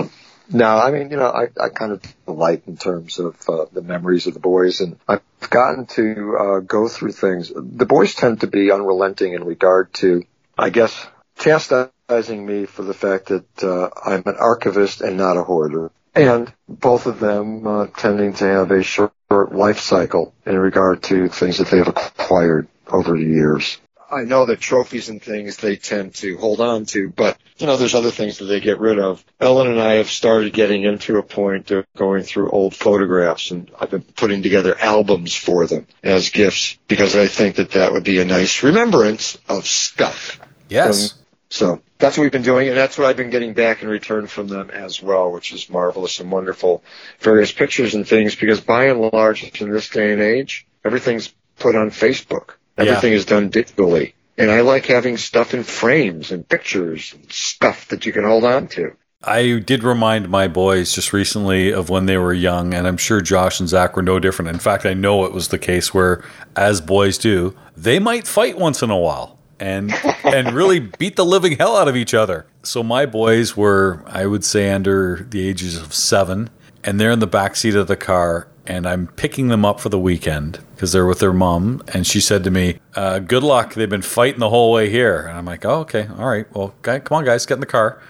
[0.51, 3.83] No, I mean, you know, I, I kind of delight in terms of uh, the
[3.83, 7.51] memories of the boys, and I've gotten to uh, go through things.
[7.55, 10.23] The boys tend to be unrelenting in regard to,
[10.57, 11.05] I guess,
[11.37, 16.51] chastising me for the fact that uh, I'm an archivist and not a hoarder, and
[16.67, 21.59] both of them uh, tending to have a short life cycle in regard to things
[21.59, 23.77] that they have acquired over the years.
[24.11, 27.77] I know that trophies and things they tend to hold on to, but you know,
[27.77, 29.23] there's other things that they get rid of.
[29.39, 33.69] Ellen and I have started getting into a point of going through old photographs and
[33.79, 38.03] I've been putting together albums for them as gifts because I think that that would
[38.03, 40.39] be a nice remembrance of stuff.
[40.69, 41.13] Yes.
[41.49, 44.27] So that's what we've been doing, and that's what I've been getting back in return
[44.27, 46.83] from them as well, which is marvelous and wonderful.
[47.19, 51.75] Various pictures and things, because by and large, in this day and age, everything's put
[51.75, 52.51] on Facebook.
[52.77, 54.13] Everything is done digitally.
[54.37, 58.45] And I like having stuff in frames and pictures and stuff that you can hold
[58.45, 58.95] on to.
[59.21, 63.19] I did remind my boys just recently of when they were young, and I'm sure
[63.19, 64.49] Josh and Zach were no different.
[64.49, 66.23] In fact, I know it was the case where,
[66.55, 69.93] as boys do, they might fight once in a while and
[70.23, 72.45] and really beat the living hell out of each other.
[72.63, 76.49] So my boys were, I would say, under the ages of seven,
[76.83, 79.89] and they're in the back seat of the car, and I'm picking them up for
[79.89, 83.73] the weekend because they're with their mom, and she said to me, uh, "Good luck.
[83.73, 86.45] They've been fighting the whole way here." And I'm like, "Oh, okay, all right.
[86.55, 88.01] Well, guy, come on, guys, get in the car."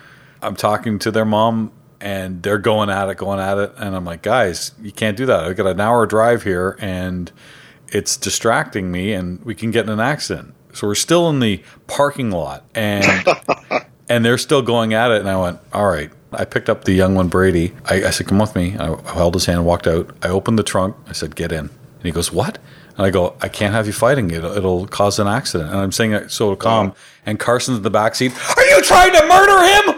[0.41, 3.73] I'm talking to their mom and they're going at it, going at it.
[3.77, 5.43] And I'm like, guys, you can't do that.
[5.43, 7.31] I got an hour drive here and
[7.89, 10.53] it's distracting me and we can get in an accident.
[10.73, 13.27] So we're still in the parking lot and
[14.09, 15.19] and they're still going at it.
[15.19, 17.73] And I went, all right, I picked up the young one, Brady.
[17.85, 20.15] I, I said, "Come with me." I held his hand, walked out.
[20.21, 20.95] I opened the trunk.
[21.07, 22.59] I said, "Get in." And he goes, "What?"
[22.97, 24.29] And I go, "I can't have you fighting.
[24.31, 26.93] It'll, it'll cause an accident." And I'm saying it so calm.
[27.25, 28.31] And Carson's in the back seat.
[28.57, 29.95] Are you trying to murder him?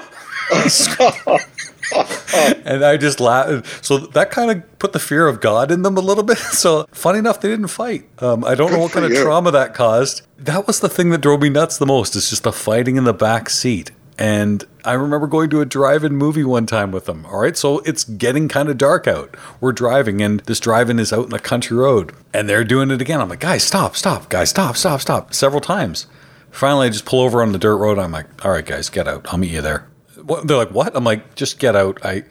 [2.65, 3.85] and I just laughed.
[3.85, 6.37] So that kind of put the fear of God in them a little bit.
[6.61, 8.07] So funny enough, they didn't fight.
[8.21, 10.21] Um, I don't Good know what kind of trauma that caused.
[10.37, 12.15] That was the thing that drove me nuts the most.
[12.15, 13.89] It's just the fighting in the back seat.
[14.21, 17.25] And I remember going to a drive-in movie one time with them.
[17.25, 19.35] All right, so it's getting kind of dark out.
[19.59, 23.01] We're driving, and this drive-in is out in a country road, and they're doing it
[23.01, 23.19] again.
[23.19, 26.05] I'm like, guys, stop, stop, guys, stop, stop, stop, several times.
[26.51, 27.97] Finally, I just pull over on the dirt road.
[27.97, 29.25] I'm like, all right, guys, get out.
[29.31, 29.87] I'll meet you there.
[30.23, 30.47] What?
[30.47, 30.95] They're like, what?
[30.95, 31.99] I'm like, just get out.
[32.03, 32.23] I,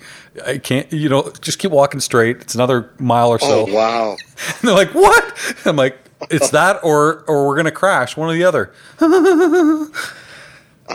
[0.46, 0.92] I can't.
[0.92, 2.38] You know, just keep walking straight.
[2.38, 3.66] It's another mile or so.
[3.68, 4.16] Oh wow!
[4.60, 5.56] And they're like, what?
[5.64, 5.98] I'm like,
[6.30, 8.16] it's that, or or we're gonna crash.
[8.16, 8.72] One or the other.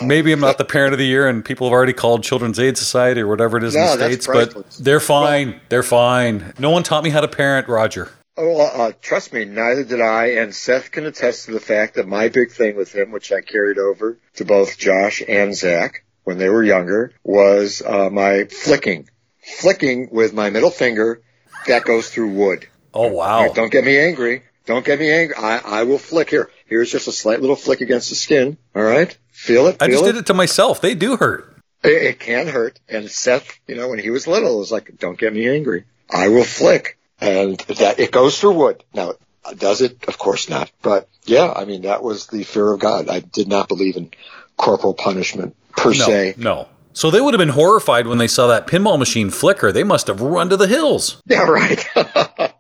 [0.04, 2.78] Maybe I'm not the parent of the year, and people have already called Children's Aid
[2.78, 4.28] Society or whatever it is in the states.
[4.28, 5.62] But they're fine.
[5.70, 6.54] They're fine.
[6.60, 8.12] No one taught me how to parent, Roger.
[8.38, 10.32] Oh, uh, trust me, neither did I.
[10.32, 13.40] And Seth can attest to the fact that my big thing with him, which I
[13.40, 19.10] carried over to both Josh and Zach when they were younger, was uh, my flicking.
[19.42, 21.22] Flicking with my middle finger
[21.68, 22.68] that goes through wood.
[22.94, 23.54] Oh wow.
[23.54, 24.44] Don't get me angry.
[24.66, 25.36] Don't get me angry.
[25.36, 26.50] I, I will flick here.
[26.66, 28.58] Here's just a slight little flick against the skin.
[28.76, 29.16] All right.
[29.32, 29.78] Feel it.
[29.82, 30.08] I just it.
[30.08, 30.82] did it to myself.
[30.82, 31.56] They do hurt.
[31.84, 32.80] It, it can hurt.
[32.90, 35.84] And Seth, you know, when he was little, was like, "Don't get me angry.
[36.10, 38.84] I will flick." And that it goes through wood.
[38.94, 39.14] Now,
[39.58, 40.06] does it?
[40.08, 40.72] Of course not.
[40.82, 43.10] But yeah, I mean, that was the fear of God.
[43.10, 44.10] I did not believe in
[44.58, 46.36] corporal punishment per No, se.
[46.38, 46.68] no.
[46.94, 49.72] So they would have been horrified when they saw that pinball machine flicker.
[49.72, 51.22] They must have run to the hills.
[51.28, 51.86] Yeah, right.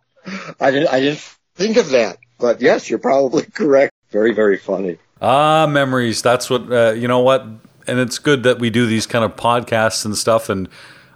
[0.59, 0.87] I didn't.
[0.89, 1.19] I didn't
[1.55, 2.17] think of that.
[2.39, 3.93] But yes, you're probably correct.
[4.11, 4.97] Very, very funny.
[5.21, 6.21] Ah, memories.
[6.21, 7.19] That's what uh, you know.
[7.19, 7.41] What,
[7.87, 10.49] and it's good that we do these kind of podcasts and stuff.
[10.49, 10.67] And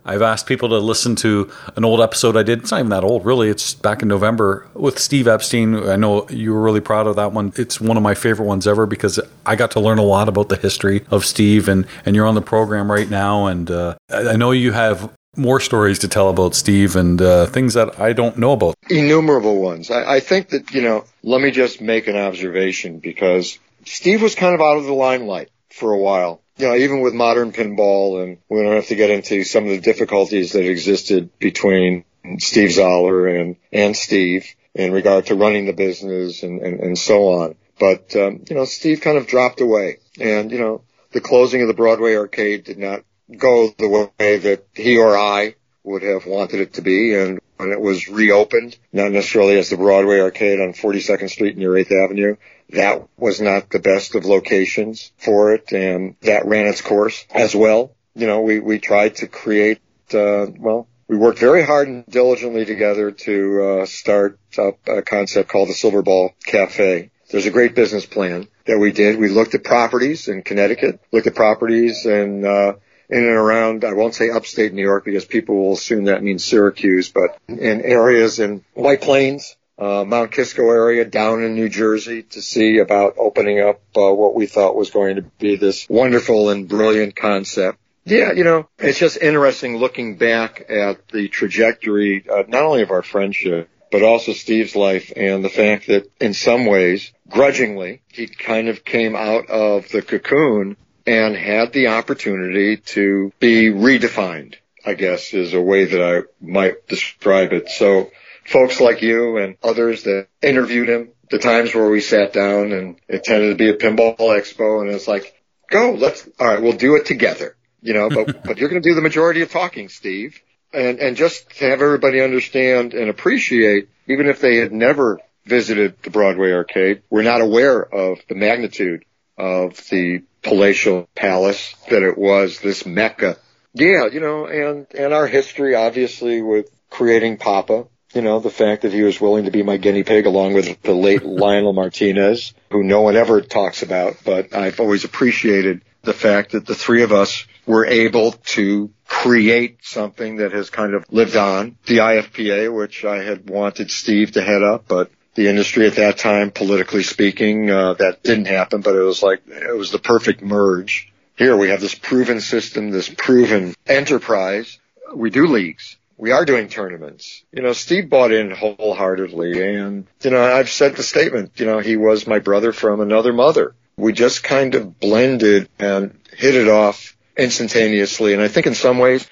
[0.09, 2.59] I've asked people to listen to an old episode I did.
[2.59, 3.49] It's not even that old, really.
[3.49, 5.75] It's back in November with Steve Epstein.
[5.75, 7.53] I know you were really proud of that one.
[7.55, 10.49] It's one of my favorite ones ever because I got to learn a lot about
[10.49, 11.69] the history of Steve.
[11.69, 15.59] And and you're on the program right now, and uh, I know you have more
[15.59, 18.75] stories to tell about Steve and uh, things that I don't know about.
[18.89, 19.91] Innumerable ones.
[19.91, 24.35] I, I think that, you know, let me just make an observation because Steve was
[24.35, 26.41] kind of out of the limelight for a while.
[26.59, 29.69] You know, even with modern pinball and we don't have to get into some of
[29.69, 32.03] the difficulties that existed between
[32.37, 34.45] Steve Zahler and, and Steve
[34.75, 37.55] in regard to running the business and, and, and so on.
[37.79, 41.69] But, um, you know, Steve kind of dropped away and, you know, the closing of
[41.69, 43.03] the Broadway arcade did not
[43.35, 47.15] go the way that he or I would have wanted it to be.
[47.15, 51.71] And when it was reopened, not necessarily as the Broadway arcade on 42nd Street near
[51.71, 52.35] 8th Avenue,
[52.69, 55.73] that was not the best of locations for it.
[55.73, 57.91] And that ran its course as well.
[58.15, 59.81] You know, we, we tried to create,
[60.13, 65.49] uh, well, we worked very hard and diligently together to uh, start up a concept
[65.49, 67.11] called the Silver Ball Cafe.
[67.29, 69.19] There's a great business plan that we did.
[69.19, 72.73] We looked at properties in Connecticut, looked at properties in, uh,
[73.09, 76.43] in and around, I won't say upstate New York because people will assume that means
[76.43, 82.23] Syracuse, but in areas in White Plains, uh, Mount Kisco area down in New Jersey
[82.23, 86.49] to see about opening up uh, what we thought was going to be this wonderful
[86.49, 87.79] and brilliant concept.
[88.05, 92.91] Yeah, you know, it's just interesting looking back at the trajectory, uh, not only of
[92.91, 98.27] our friendship, but also Steve's life and the fact that in some ways, grudgingly, he
[98.27, 100.77] kind of came out of the cocoon
[101.09, 106.87] and had the opportunity to be redefined, I guess is a way that I might
[106.87, 107.67] describe it.
[107.69, 108.11] So
[108.45, 112.99] folks like you and others that interviewed him, the times where we sat down and
[113.07, 115.33] it tended to be a pinball expo and it's like,
[115.71, 118.87] go, let's, all right, we'll do it together, you know, but, but you're going to
[118.87, 120.39] do the majority of talking, Steve.
[120.71, 125.95] And, and just to have everybody understand and appreciate, even if they had never visited
[126.03, 129.05] the Broadway arcade, we're not aware of the magnitude
[129.39, 133.37] of the palatial palace that it was, this mecca.
[133.73, 138.81] Yeah, you know, and, and our history obviously with creating Papa, you know, the fact
[138.81, 142.53] that he was willing to be my guinea pig along with the late Lionel Martinez,
[142.71, 147.03] who no one ever talks about, but I've always appreciated the fact that the three
[147.03, 151.77] of us were able to create something that has kind of lived on.
[151.85, 156.17] The IFPA, which I had wanted Steve to head up, but the industry at that
[156.17, 160.41] time, politically speaking, uh, that didn't happen, but it was like, it was the perfect
[160.41, 161.13] merge.
[161.37, 164.79] Here we have this proven system, this proven enterprise.
[165.15, 165.95] We do leagues.
[166.17, 167.45] We are doing tournaments.
[167.53, 171.79] You know, Steve bought in wholeheartedly and, you know, I've said the statement, you know,
[171.79, 173.75] he was my brother from another mother.
[173.95, 178.33] We just kind of blended and hit it off instantaneously.
[178.33, 179.25] And I think in some ways,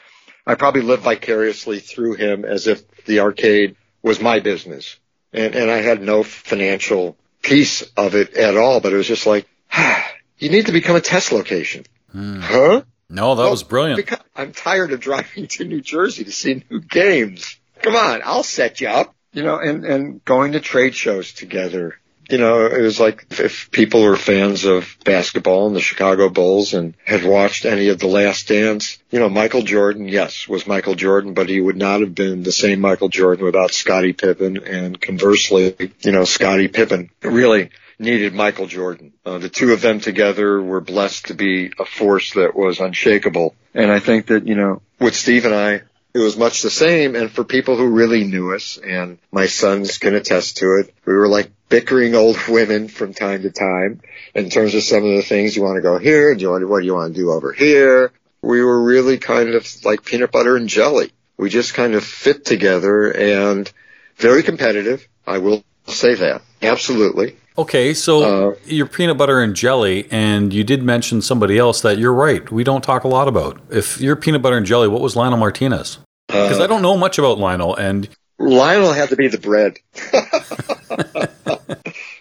[0.46, 4.98] I probably lived vicariously through him as if the arcade was my business.
[5.34, 9.26] And, and I had no financial piece of it at all, but it was just
[9.26, 11.86] like, ah, you need to become a test location.
[12.12, 12.40] Hmm.
[12.40, 12.82] Huh?
[13.10, 14.10] No, that Well, was brilliant.
[14.36, 17.58] I'm tired of driving to New Jersey to see new games.
[17.82, 19.14] Come on, I'll set you up.
[19.34, 22.00] You know, and, and going to trade shows together.
[22.30, 26.74] You know, it was like if people were fans of basketball and the Chicago Bulls
[26.74, 30.96] and had watched any of The Last Dance, you know, Michael Jordan, yes, was Michael
[30.96, 34.58] Jordan, but he would not have been the same Michael Jordan without Scottie Pippen.
[34.66, 39.14] And conversely, you know, Scottie Pippen really needed Michael Jordan.
[39.26, 43.56] Uh, the two of them together were blessed to be a force that was unshakable.
[43.74, 45.82] And I think that, you know, with Steve and I,
[46.14, 47.16] it was much the same.
[47.16, 51.14] And for people who really knew us, and my sons can attest to it, we
[51.14, 54.02] were like bickering old women from time to time
[54.34, 56.62] in terms of some of the things you want to go here, do you want
[56.62, 58.12] to, what do you want to do over here?
[58.42, 61.12] We were really kind of like peanut butter and jelly.
[61.38, 63.72] We just kind of fit together and
[64.16, 65.08] very competitive.
[65.26, 66.42] I will say that.
[66.62, 67.36] Absolutely.
[67.58, 71.98] Okay, so Uh, you're peanut butter and jelly, and you did mention somebody else that
[71.98, 72.50] you're right.
[72.52, 73.60] We don't talk a lot about.
[73.72, 75.98] If you're peanut butter and jelly, what was Lionel Martinez?
[76.28, 79.80] Because Uh, I don't know much about Lionel, and Lionel had to be the bread.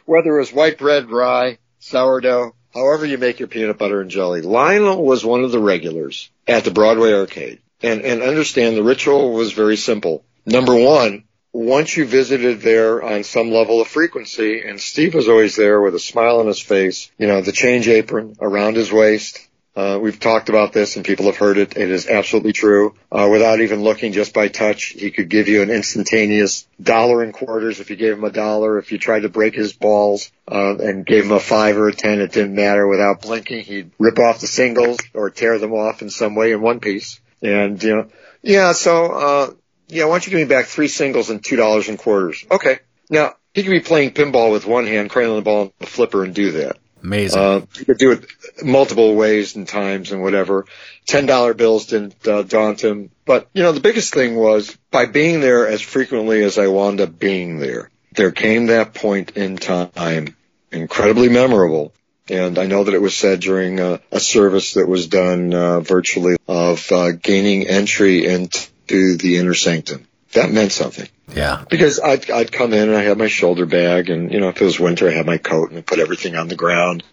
[0.06, 4.40] Whether it was white bread, rye, sourdough, however you make your peanut butter and jelly.
[4.40, 7.58] Lionel was one of the regulars at the Broadway arcade.
[7.82, 10.24] And, and understand the ritual was very simple.
[10.46, 11.24] Number one,
[11.56, 15.94] once you visited there on some level of frequency, and Steve was always there with
[15.94, 19.40] a smile on his face, you know, the change apron around his waist,
[19.74, 21.76] uh, we've talked about this and people have heard it.
[21.76, 22.94] It is absolutely true.
[23.12, 27.32] Uh, without even looking just by touch, he could give you an instantaneous dollar in
[27.32, 28.78] quarters if you gave him a dollar.
[28.78, 31.92] If you tried to break his balls, uh, and gave him a five or a
[31.92, 32.86] ten, it didn't matter.
[32.86, 36.60] Without blinking, he'd rip off the singles or tear them off in some way in
[36.62, 37.20] one piece.
[37.42, 38.08] And, you know,
[38.42, 39.50] yeah, so, uh,
[39.88, 42.44] yeah, why don't you give me back three singles and two dollars in quarters?
[42.50, 42.80] Okay.
[43.08, 46.24] Now, he could be playing pinball with one hand, cradling the ball on the flipper
[46.24, 46.78] and do that.
[47.02, 47.40] amazing.
[47.40, 48.26] Uh, you could do it
[48.62, 50.66] multiple ways and times and whatever.
[51.06, 55.06] Ten dollar bills didn't uh, daunt him, but you know the biggest thing was by
[55.06, 57.90] being there as frequently as I wound up being there.
[58.12, 60.34] There came that point in time,
[60.72, 61.92] incredibly memorable.
[62.28, 65.78] And I know that it was said during uh, a service that was done uh,
[65.78, 70.06] virtually of uh, gaining entry into the inner sanctum.
[70.32, 71.64] That meant something yeah.
[71.68, 74.60] because I'd, I'd come in and I had my shoulder bag and, you know, if
[74.60, 77.04] it was winter, I had my coat and I'd put everything on the ground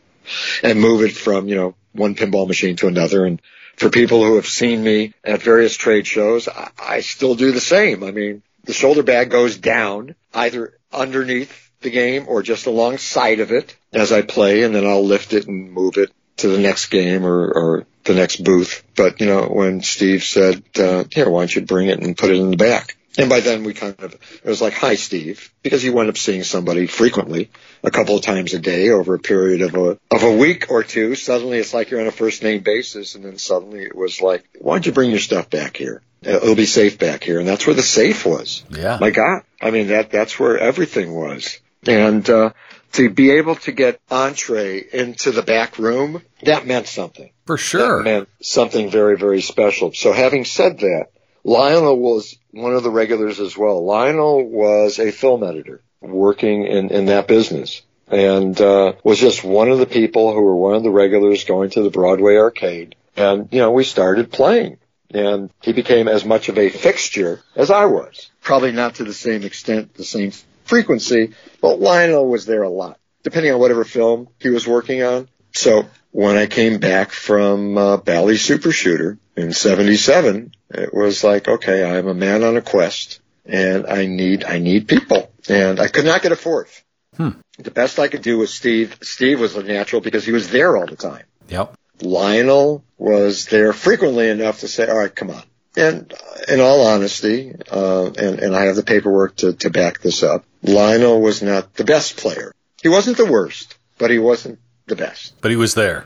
[0.61, 3.25] and move it from, you know, one pinball machine to another.
[3.25, 3.41] And
[3.75, 7.61] for people who have seen me at various trade shows, I, I still do the
[7.61, 8.03] same.
[8.03, 13.51] I mean, the shoulder bag goes down either underneath the game or just alongside of
[13.51, 16.87] it as I play and then I'll lift it and move it to the next
[16.87, 18.83] game or, or the next booth.
[18.95, 22.29] But, you know, when Steve said, uh, here, why don't you bring it and put
[22.29, 22.97] it in the back?
[23.17, 26.17] And by then we kind of, it was like, hi, Steve, because you wind up
[26.17, 27.51] seeing somebody frequently,
[27.83, 30.83] a couple of times a day over a period of a, of a week or
[30.83, 31.13] two.
[31.13, 33.13] Suddenly it's like you're on a first name basis.
[33.13, 36.01] And then suddenly it was like, why don't you bring your stuff back here?
[36.23, 37.39] It'll be safe back here.
[37.39, 38.63] And that's where the safe was.
[38.69, 38.97] Yeah.
[38.99, 39.43] My God.
[39.61, 41.59] I mean, that, that's where everything was.
[41.85, 42.51] And, uh,
[42.93, 47.31] to be able to get entree into the back room, that meant something.
[47.45, 48.03] For That sure.
[48.03, 49.93] meant something very, very special.
[49.93, 51.07] So having said that,
[51.43, 53.83] Lionel was one of the regulars as well.
[53.85, 59.69] Lionel was a film editor working in, in that business and, uh, was just one
[59.69, 62.95] of the people who were one of the regulars going to the Broadway arcade.
[63.15, 64.77] And, you know, we started playing
[65.09, 68.29] and he became as much of a fixture as I was.
[68.41, 70.31] Probably not to the same extent, the same
[70.63, 75.27] frequency, but Lionel was there a lot, depending on whatever film he was working on.
[75.53, 81.47] So when I came back from uh, Bally Super Shooter in 77, it was like,
[81.47, 85.87] okay, I'm a man on a quest and I need, I need people and I
[85.87, 86.83] could not get a fourth.
[87.17, 87.29] Hmm.
[87.59, 88.97] The best I could do was Steve.
[89.01, 91.25] Steve was a natural because he was there all the time.
[91.49, 91.75] Yep.
[92.01, 95.43] Lionel was there frequently enough to say, all right, come on.
[95.75, 96.13] And
[96.47, 100.45] in all honesty, uh, and, and I have the paperwork to, to back this up,
[100.61, 102.53] Lionel was not the best player.
[102.81, 105.33] He wasn't the worst, but he wasn't the best.
[105.41, 106.05] But he was there.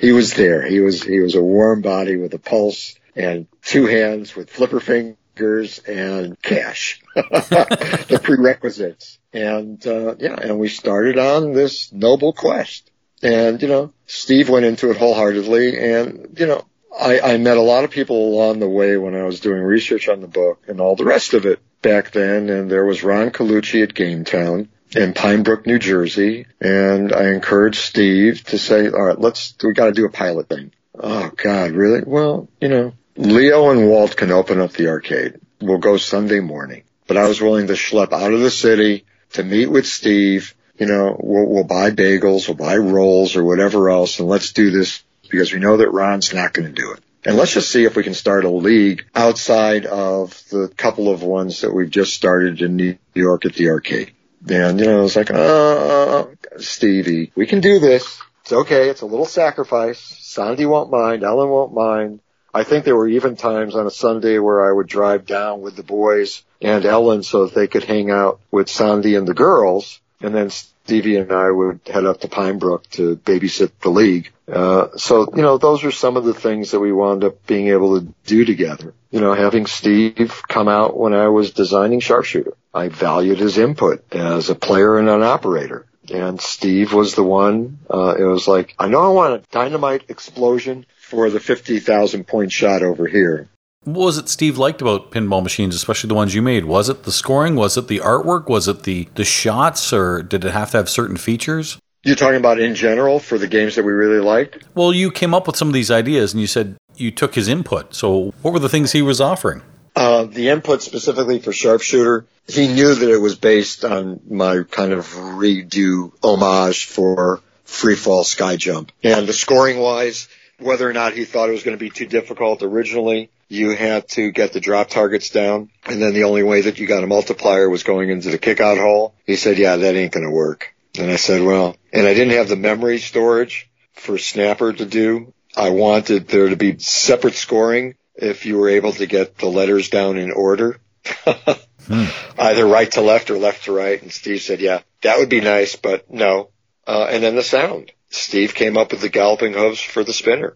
[0.00, 0.66] He was there.
[0.66, 4.80] He was, he was a warm body with a pulse and two hands with flipper
[4.80, 7.00] fingers and cash.
[7.14, 9.18] the prerequisites.
[9.32, 12.90] And, uh, yeah, and we started on this noble quest.
[13.22, 16.64] And, you know, Steve went into it wholeheartedly and, you know,
[16.96, 20.08] I, I met a lot of people along the way when I was doing research
[20.08, 22.48] on the book and all the rest of it back then.
[22.48, 26.46] And there was Ron Colucci at Gametown in Pine Brook, New Jersey.
[26.60, 30.48] And I encouraged Steve to say, all right, let's, we got to do a pilot
[30.48, 30.72] thing.
[30.98, 32.02] Oh God, really?
[32.04, 35.40] Well, you know, Leo and Walt can open up the arcade.
[35.60, 36.84] We'll go Sunday morning.
[37.06, 40.54] But I was willing to schlep out of the city to meet with Steve.
[40.78, 44.70] You know, we'll, we'll buy bagels, we'll buy rolls or whatever else, and let's do
[44.70, 47.00] this because we know that Ron's not going to do it.
[47.24, 51.22] And let's just see if we can start a league outside of the couple of
[51.22, 54.12] ones that we've just started in New York at the arcade.
[54.48, 56.26] And, you know, it's like, uh,
[56.58, 58.20] Stevie, we can do this.
[58.42, 58.88] It's okay.
[58.88, 59.98] It's a little sacrifice.
[59.98, 61.22] Sandy won't mind.
[61.24, 62.20] Ellen won't mind.
[62.54, 65.76] I think there were even times on a Sunday where I would drive down with
[65.76, 70.00] the boys and Ellen so that they could hang out with Sandy and the girls.
[70.20, 70.50] And then
[70.88, 74.32] Stevie and I would head up to Pine Brook to babysit the league.
[74.50, 77.68] Uh, so, you know, those are some of the things that we wound up being
[77.68, 78.94] able to do together.
[79.10, 82.54] You know, having Steve come out when I was designing Sharpshooter.
[82.72, 85.84] I valued his input as a player and an operator.
[86.10, 90.04] And Steve was the one, uh, it was like, I know I want a dynamite
[90.08, 93.50] explosion for the 50,000 point shot over here.
[93.84, 96.66] What was it Steve liked about pinball machines, especially the ones you made?
[96.66, 97.56] Was it the scoring?
[97.56, 98.48] Was it the artwork?
[98.48, 99.92] Was it the, the shots?
[99.92, 101.78] Or did it have to have certain features?
[102.04, 104.62] You're talking about in general for the games that we really liked?
[104.74, 107.48] Well, you came up with some of these ideas and you said you took his
[107.48, 107.94] input.
[107.94, 109.62] So what were the things he was offering?
[109.96, 114.92] Uh, the input specifically for Sharpshooter, he knew that it was based on my kind
[114.92, 118.92] of redo homage for Free Fall Sky Jump.
[119.02, 122.06] And the scoring wise, whether or not he thought it was going to be too
[122.06, 125.70] difficult originally, you had to get the drop targets down.
[125.86, 128.78] And then the only way that you got a multiplier was going into the kickout
[128.78, 129.14] hole.
[129.26, 130.74] He said, yeah, that ain't going to work.
[130.98, 135.32] And I said, well, and I didn't have the memory storage for Snapper to do.
[135.56, 139.88] I wanted there to be separate scoring if you were able to get the letters
[139.88, 140.78] down in order.
[141.24, 142.04] hmm.
[142.38, 144.00] Either right to left or left to right.
[144.00, 146.50] And Steve said, yeah, that would be nice, but no.
[146.86, 147.92] Uh, and then the sound.
[148.10, 150.54] Steve came up with the galloping hooves for the spinner.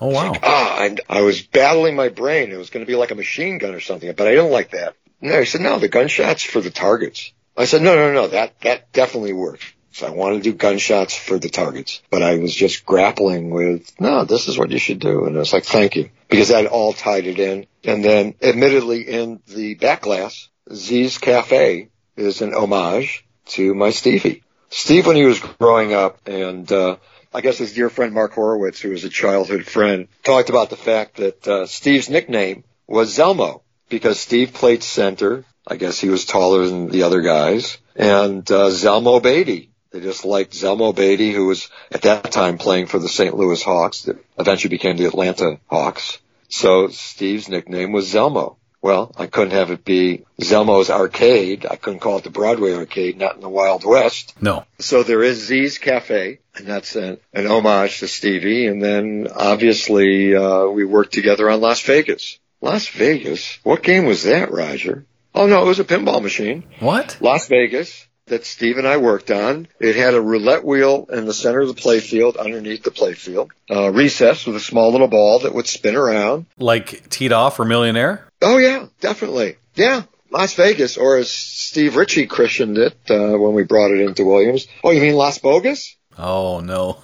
[0.00, 0.32] Oh wow!
[0.32, 2.52] Like, ah, and I was battling my brain.
[2.52, 4.70] It was going to be like a machine gun or something, but I didn't like
[4.70, 4.94] that.
[5.20, 7.32] No, he said, no, the gunshots for the targets.
[7.56, 9.64] I said, no, no, no, that that definitely works.
[9.92, 13.98] So I wanted to do gunshots for the targets, but I was just grappling with,
[13.98, 15.24] no, this is what you should do.
[15.24, 17.66] And I was like, thank you, because that all tied it in.
[17.82, 24.42] And then admittedly in the back glass, Z's Cafe is an homage to my Stevie.
[24.68, 26.96] Steve, when he was growing up and, uh,
[27.32, 30.76] I guess his dear friend Mark Horowitz, who was a childhood friend, talked about the
[30.76, 35.44] fact that uh, Steve's nickname was Zelmo because Steve played center.
[35.66, 37.78] I guess he was taller than the other guys.
[37.96, 39.70] And uh, Zelmo Beaty.
[39.90, 43.34] They just liked Zelmo Beaty, who was at that time playing for the St.
[43.34, 46.18] Louis Hawks that eventually became the Atlanta Hawks.
[46.48, 48.56] So Steve's nickname was Zelmo.
[48.82, 51.66] Well, I couldn't have it be Zelmo's Arcade.
[51.68, 54.34] I couldn't call it the Broadway Arcade, not in the Wild West.
[54.40, 54.64] No.
[54.78, 58.66] So there is Z's Cafe, and that's an, an homage to Stevie.
[58.66, 62.38] And then obviously, uh, we worked together on Las Vegas.
[62.60, 63.58] Las Vegas?
[63.62, 65.04] What game was that, Roger?
[65.34, 66.64] Oh no, it was a pinball machine.
[66.80, 67.18] What?
[67.20, 69.68] Las Vegas that Steve and I worked on.
[69.78, 73.90] It had a roulette wheel in the center of the playfield, underneath the playfield, uh,
[73.92, 76.46] recessed with a small little ball that would spin around.
[76.58, 78.26] Like teed off or millionaire?
[78.42, 79.56] Oh yeah, definitely.
[79.74, 84.24] Yeah, Las Vegas, or as Steve Ritchie christened it uh, when we brought it into
[84.24, 84.66] Williams.
[84.82, 85.96] Oh, you mean Las Bogus?
[86.18, 86.98] Oh no.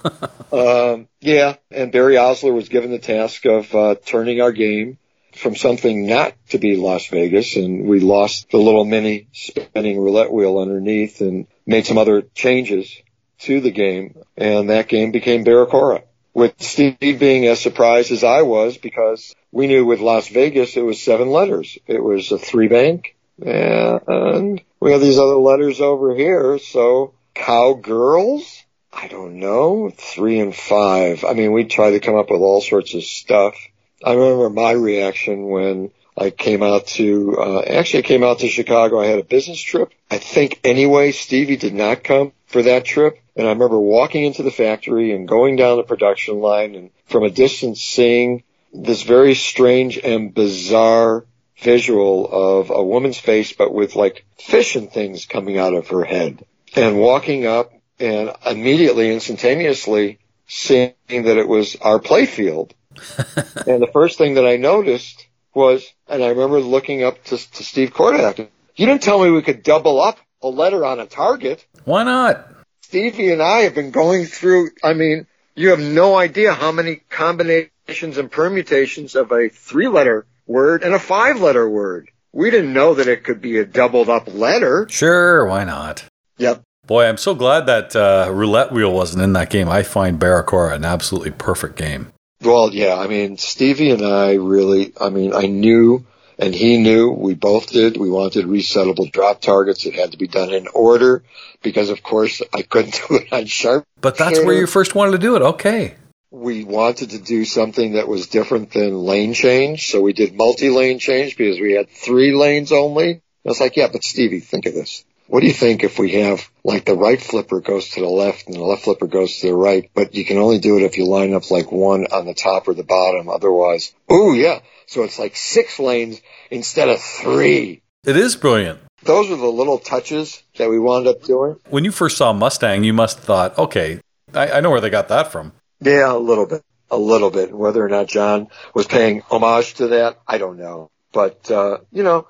[0.51, 4.97] um, yeah, and Barry Oursler was given the task of uh, turning our game
[5.35, 10.31] from something not to be Las Vegas and we lost the little mini spinning roulette
[10.31, 12.95] wheel underneath and made some other changes
[13.39, 16.03] to the game and that game became Barracora.
[16.33, 20.81] With Steve being as surprised as I was because we knew with Las Vegas it
[20.81, 21.77] was seven letters.
[21.87, 26.59] It was a three bank and we have these other letters over here.
[26.59, 28.62] So cowgirls?
[28.95, 29.91] I don't know.
[29.95, 31.25] Three and five.
[31.25, 33.55] I mean, we tried to come up with all sorts of stuff
[34.03, 38.49] I remember my reaction when I came out to, uh, actually I came out to
[38.49, 38.99] Chicago.
[38.99, 39.93] I had a business trip.
[40.11, 43.19] I think anyway, Stevie did not come for that trip.
[43.35, 47.23] And I remember walking into the factory and going down the production line and from
[47.23, 51.25] a distance seeing this very strange and bizarre
[51.57, 56.03] visual of a woman's face, but with like fish and things coming out of her
[56.03, 62.71] head and walking up and immediately instantaneously seeing that it was our playfield
[63.67, 67.63] and the first thing that I noticed was, and I remember looking up to, to
[67.63, 71.65] Steve Kordek, you didn't tell me we could double up a letter on a target.
[71.85, 72.47] Why not?
[72.81, 76.97] Stevie and I have been going through, I mean, you have no idea how many
[77.09, 82.09] combinations and permutations of a three letter word and a five letter word.
[82.31, 84.87] We didn't know that it could be a doubled up letter.
[84.89, 86.03] Sure, why not?
[86.37, 86.63] Yep.
[86.85, 89.69] Boy, I'm so glad that uh, roulette wheel wasn't in that game.
[89.69, 92.11] I find Barracora an absolutely perfect game.
[92.41, 96.05] Well, yeah, I mean, Stevie and I really, I mean, I knew
[96.37, 97.97] and he knew we both did.
[97.97, 99.85] We wanted resettable drop targets.
[99.85, 101.23] It had to be done in order
[101.61, 103.85] because of course I couldn't do it on sharp.
[104.01, 105.41] But that's where you first wanted to do it.
[105.41, 105.95] Okay.
[106.31, 109.91] We wanted to do something that was different than lane change.
[109.91, 113.15] So we did multi-lane change because we had three lanes only.
[113.15, 115.05] I was like, yeah, but Stevie, think of this.
[115.33, 118.45] What do you think if we have like the right flipper goes to the left
[118.45, 120.95] and the left flipper goes to the right, but you can only do it if
[120.95, 123.29] you line up like one on the top or the bottom.
[123.29, 124.59] Otherwise, oh yeah.
[124.85, 126.21] So it's like six lanes
[126.51, 127.81] instead of three.
[128.05, 128.81] It is brilliant.
[129.01, 131.55] Those are the little touches that we wound up doing.
[131.67, 134.01] When you first saw Mustang, you must have thought, okay,
[134.35, 135.51] I, I know where they got that from.
[135.81, 136.61] Yeah, a little bit.
[136.91, 137.51] A little bit.
[137.51, 140.91] Whether or not John was paying homage to that, I don't know.
[141.11, 142.27] But, uh, you know,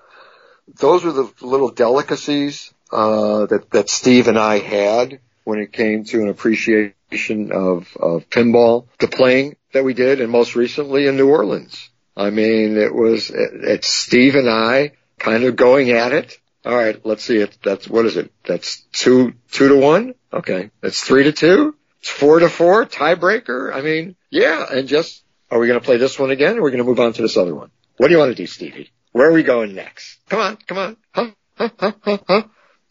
[0.79, 6.03] those are the little delicacies uh, that that Steve and I had when it came
[6.05, 11.17] to an appreciation of of pinball, the playing that we did, and most recently in
[11.17, 11.89] New Orleans.
[12.15, 16.37] I mean, it was it's Steve and I kind of going at it.
[16.65, 17.57] All right, let's see it.
[17.63, 18.31] That's what is it?
[18.45, 20.13] That's two two to one.
[20.31, 21.75] Okay, that's three to two.
[21.99, 23.73] It's four to four tiebreaker.
[23.73, 26.63] I mean, yeah, and just are we going to play this one again, or are
[26.63, 27.71] we going to move on to this other one?
[27.97, 28.91] What do you want to do, Stevie?
[29.11, 30.19] Where are we going next?
[30.29, 30.97] Come on, come on.
[31.11, 32.43] Huh, huh, huh, huh, huh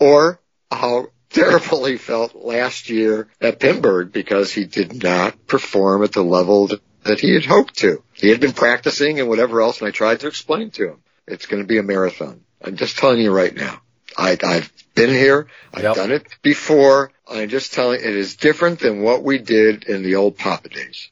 [0.03, 0.41] or
[0.71, 6.25] how terrible he felt last year at Pinburgh because he did not perform at the
[6.25, 6.71] level
[7.05, 8.03] that he had hoped to.
[8.13, 11.47] He had been practicing and whatever else, and I tried to explain to him, it's
[11.47, 12.43] going to be a marathon.
[12.63, 13.81] I'm just telling you right now.
[14.19, 15.47] I, have been here.
[15.73, 15.95] I've yep.
[15.95, 17.11] done it before.
[17.27, 21.11] I'm just telling it is different than what we did in the old Papa days.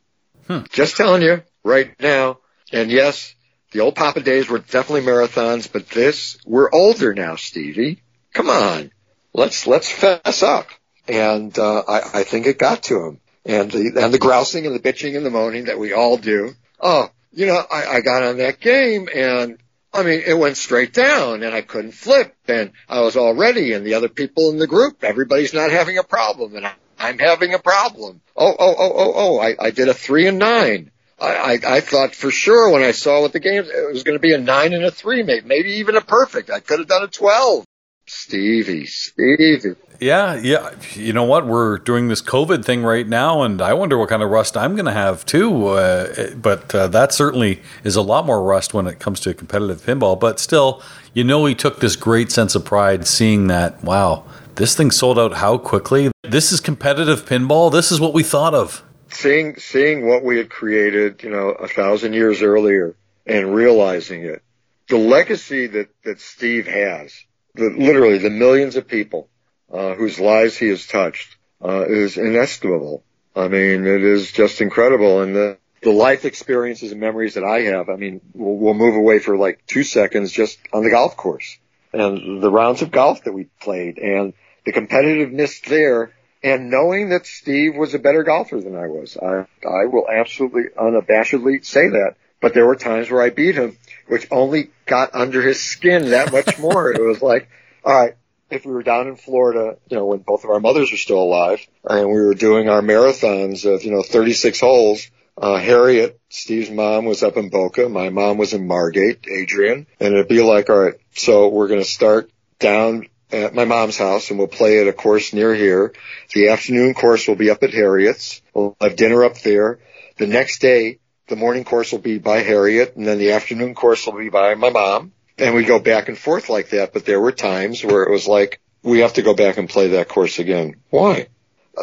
[0.49, 0.61] Hmm.
[0.71, 2.39] Just telling you right now.
[2.73, 3.35] And yes,
[3.71, 8.91] the old Papa days were definitely marathons, but this, we're older now, Stevie come on,
[9.33, 10.67] let's let's fess up.
[11.09, 13.21] And uh, I, I think it got to him.
[13.45, 16.53] And the and the grousing and the bitching and the moaning that we all do.
[16.79, 19.59] Oh, you know, I, I got on that game and
[19.93, 23.73] I mean, it went straight down and I couldn't flip and I was all ready
[23.73, 27.19] and the other people in the group, everybody's not having a problem and I, I'm
[27.19, 28.21] having a problem.
[28.37, 30.91] Oh, oh, oh, oh, oh, I, I did a three and nine.
[31.19, 34.17] I, I, I thought for sure when I saw what the game, it was going
[34.17, 36.51] to be a nine and a three, maybe, maybe even a perfect.
[36.51, 37.65] I could have done a 12.
[38.13, 39.77] Stevie, Stevie.
[40.01, 40.75] Yeah, yeah.
[40.95, 41.47] You know what?
[41.47, 44.75] We're doing this COVID thing right now, and I wonder what kind of rust I'm
[44.75, 45.69] going to have too.
[45.69, 49.83] Uh, but uh, that certainly is a lot more rust when it comes to competitive
[49.83, 50.19] pinball.
[50.19, 50.83] But still,
[51.15, 54.25] you know, he took this great sense of pride seeing that, wow,
[54.57, 56.11] this thing sold out how quickly.
[56.25, 57.71] This is competitive pinball.
[57.71, 58.83] This is what we thought of.
[59.11, 64.43] Seeing, seeing what we had created, you know, a thousand years earlier and realizing it.
[64.89, 67.13] The legacy that, that Steve has
[67.55, 69.29] the, literally the millions of people
[69.73, 73.05] uh, whose lives he has touched uh, is inestimable.
[73.35, 75.23] I mean, it is just incredible.
[75.23, 78.97] And the, the life experiences and memories that I have, I mean, we'll, we'll move
[78.97, 81.59] away for like two seconds just on the golf course
[81.93, 84.33] and the rounds of golf that we played and
[84.65, 89.17] the competitiveness there and knowing that Steve was a better golfer than I was.
[89.17, 92.15] I, I will absolutely unabashedly say that.
[92.41, 93.77] But there were times where I beat him,
[94.09, 96.91] which only got under his skin that much more.
[96.91, 97.49] it was like,
[97.85, 98.15] all right,
[98.51, 101.23] if we were down in Florida, you know, when both of our mothers were still
[101.23, 106.71] alive and we were doing our marathons of, you know, 36 holes, uh, Harriet, Steve's
[106.71, 107.89] mom was up in Boca.
[107.89, 109.87] My mom was in Margate, Adrian.
[109.99, 113.97] And it'd be like, all right, so we're going to start down at my mom's
[113.97, 115.95] house and we'll play at a course near here.
[116.35, 118.43] The afternoon course will be up at Harriet's.
[118.53, 119.79] We'll have dinner up there.
[120.19, 120.99] The next day,
[121.31, 124.55] the morning course will be by Harriet and then the afternoon course will be by
[124.55, 125.13] my mom.
[125.39, 126.93] And we go back and forth like that.
[126.93, 129.89] But there were times where it was like, we have to go back and play
[129.89, 130.77] that course again.
[130.91, 131.29] Why?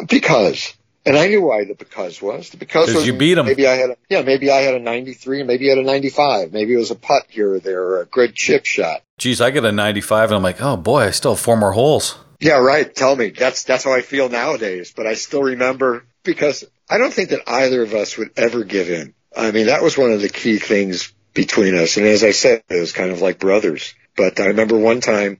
[0.08, 0.74] Because.
[1.04, 2.50] And I knew why the because was.
[2.50, 3.46] The because was you beat them.
[3.46, 6.52] Maybe I had a, yeah, maybe I had a 93 maybe I had a 95.
[6.52, 9.02] Maybe it was a putt here or there or a good chip shot.
[9.16, 11.72] Geez, I get a 95 and I'm like, oh boy, I still have four more
[11.72, 12.16] holes.
[12.40, 12.94] Yeah, right.
[12.94, 13.30] Tell me.
[13.30, 14.92] That's, that's how I feel nowadays.
[14.94, 18.90] But I still remember because I don't think that either of us would ever give
[18.90, 19.14] in.
[19.36, 21.96] I mean, that was one of the key things between us.
[21.96, 23.94] And as I said, it was kind of like brothers.
[24.16, 25.38] But I remember one time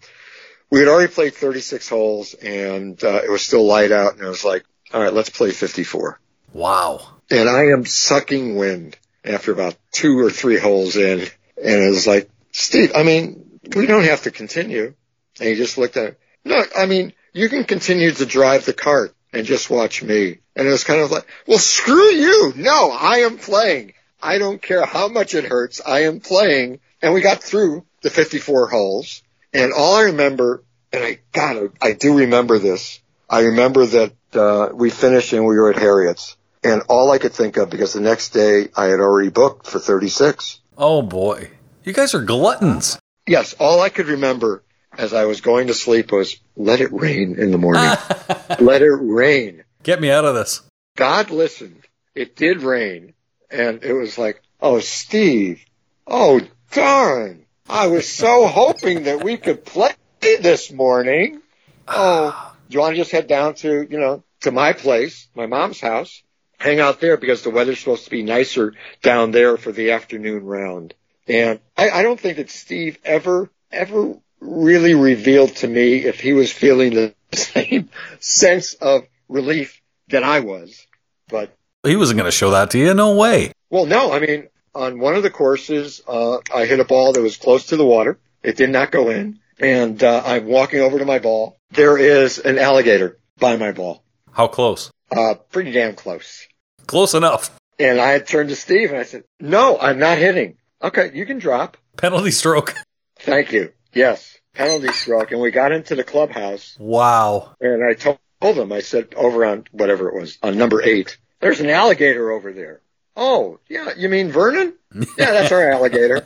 [0.70, 4.28] we had already played 36 holes and uh, it was still light out and I
[4.28, 6.20] was like, all right, let's play 54.
[6.52, 7.00] Wow.
[7.30, 11.20] And I am sucking wind after about two or three holes in.
[11.20, 14.94] And it was like, Steve, I mean, we don't have to continue.
[15.40, 16.20] And he just looked at it.
[16.44, 20.38] No, I mean, you can continue to drive the cart and just watch me.
[20.56, 22.52] And it was kind of like, well, screw you.
[22.56, 23.94] No, I am playing.
[24.22, 25.80] I don't care how much it hurts.
[25.84, 26.80] I am playing.
[27.00, 29.22] And we got through the 54 holes.
[29.52, 33.00] And all I remember, and I, God, I do remember this.
[33.30, 37.32] I remember that, uh, we finished and we were at Harriet's And all I could
[37.32, 40.60] think of, because the next day I had already booked for 36.
[40.76, 41.50] Oh boy.
[41.84, 42.98] You guys are gluttons.
[43.26, 44.62] Yes, all I could remember
[44.98, 47.84] as I was going to sleep was, let it rain in the morning.
[48.60, 49.62] let it rain.
[49.84, 50.60] Get me out of this.
[50.96, 51.84] God listened.
[52.16, 53.14] It did rain.
[53.48, 55.64] And it was like, oh, Steve.
[56.06, 56.40] Oh,
[56.72, 57.46] darn.
[57.68, 61.40] I was so hoping that we could play this morning.
[61.86, 62.56] Oh, ah.
[62.68, 65.80] do you want to just head down to, you know, to my place, my mom's
[65.80, 66.22] house,
[66.58, 70.44] hang out there because the weather's supposed to be nicer down there for the afternoon
[70.44, 70.94] round.
[71.28, 76.32] And I, I don't think that Steve ever, ever really revealed to me if he
[76.32, 80.86] was feeling the same sense of relief that I was.
[81.28, 82.94] But he wasn't going to show that to you.
[82.94, 83.52] No way.
[83.70, 84.12] Well, no.
[84.12, 87.66] I mean, on one of the courses, uh, I hit a ball that was close
[87.66, 88.18] to the water.
[88.42, 89.40] It did not go in.
[89.60, 91.56] And uh, I'm walking over to my ball.
[91.72, 94.02] There is an alligator by my ball.
[94.32, 94.90] How close?
[95.10, 96.46] Uh, pretty damn close.
[96.86, 97.50] Close enough.
[97.78, 100.56] And I had turned to Steve and I said, no, I'm not hitting.
[100.82, 101.76] Okay, you can drop.
[101.96, 102.74] Penalty stroke.
[103.18, 103.72] Thank you.
[103.92, 105.32] Yes, penalty stroke.
[105.32, 106.76] And we got into the clubhouse.
[106.78, 107.54] Wow.
[107.60, 111.60] And I told them, I said, over on whatever it was, on number eight, there's
[111.60, 112.80] an alligator over there.
[113.16, 114.74] Oh, yeah, you mean Vernon?
[115.18, 116.24] Yeah, that's our alligator.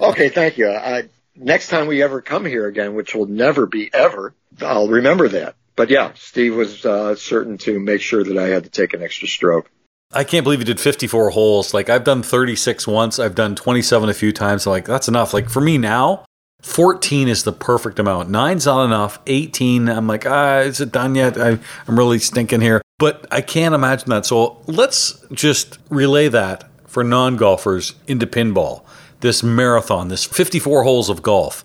[0.00, 0.68] Okay, thank you.
[0.70, 1.04] I,
[1.36, 5.54] next time we ever come here again, which will never be ever, I'll remember that.
[5.76, 9.02] But yeah, Steve was uh, certain to make sure that I had to take an
[9.02, 9.70] extra stroke.
[10.12, 11.72] I can't believe you did 54 holes.
[11.72, 14.64] Like I've done 36 once, I've done 27 a few times.
[14.64, 15.32] So like that's enough.
[15.32, 16.24] Like for me now,
[16.62, 18.30] 14 is the perfect amount.
[18.30, 19.18] Nine's not enough.
[19.26, 21.38] 18, I'm like, ah, is it done yet?
[21.38, 21.58] I,
[21.88, 22.82] I'm really stinking here.
[22.98, 24.26] But I can't imagine that.
[24.26, 28.84] So let's just relay that for non golfers into pinball.
[29.20, 31.64] This marathon, this 54 holes of golf.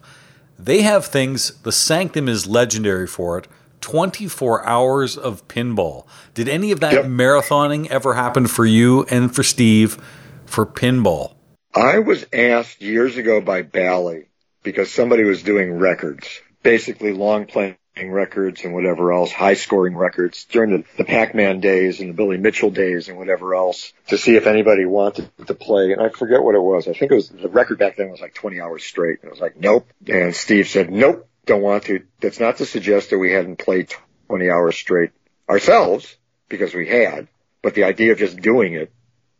[0.57, 3.47] They have things, the Sanctum is legendary for it.
[3.81, 6.07] 24 hours of pinball.
[6.33, 7.05] Did any of that yep.
[7.05, 10.01] marathoning ever happen for you and for Steve
[10.45, 11.35] for pinball?
[11.75, 14.25] I was asked years ago by Bally
[14.65, 16.27] because somebody was doing records,
[16.61, 22.01] basically long playing records and whatever else, high scoring records during the, the Pac-Man days
[22.01, 25.93] and the Billy Mitchell days and whatever else to see if anybody wanted to play.
[25.93, 26.89] And I forget what it was.
[26.89, 29.19] I think it was the record back then was like 20 hours straight.
[29.21, 29.87] And I was like, nope.
[30.05, 32.03] And Steve said, nope don't want to.
[32.19, 33.93] That's not to suggest that we hadn't played
[34.27, 35.11] 20 hours straight
[35.49, 36.15] ourselves,
[36.49, 37.27] because we had,
[37.61, 38.91] but the idea of just doing it,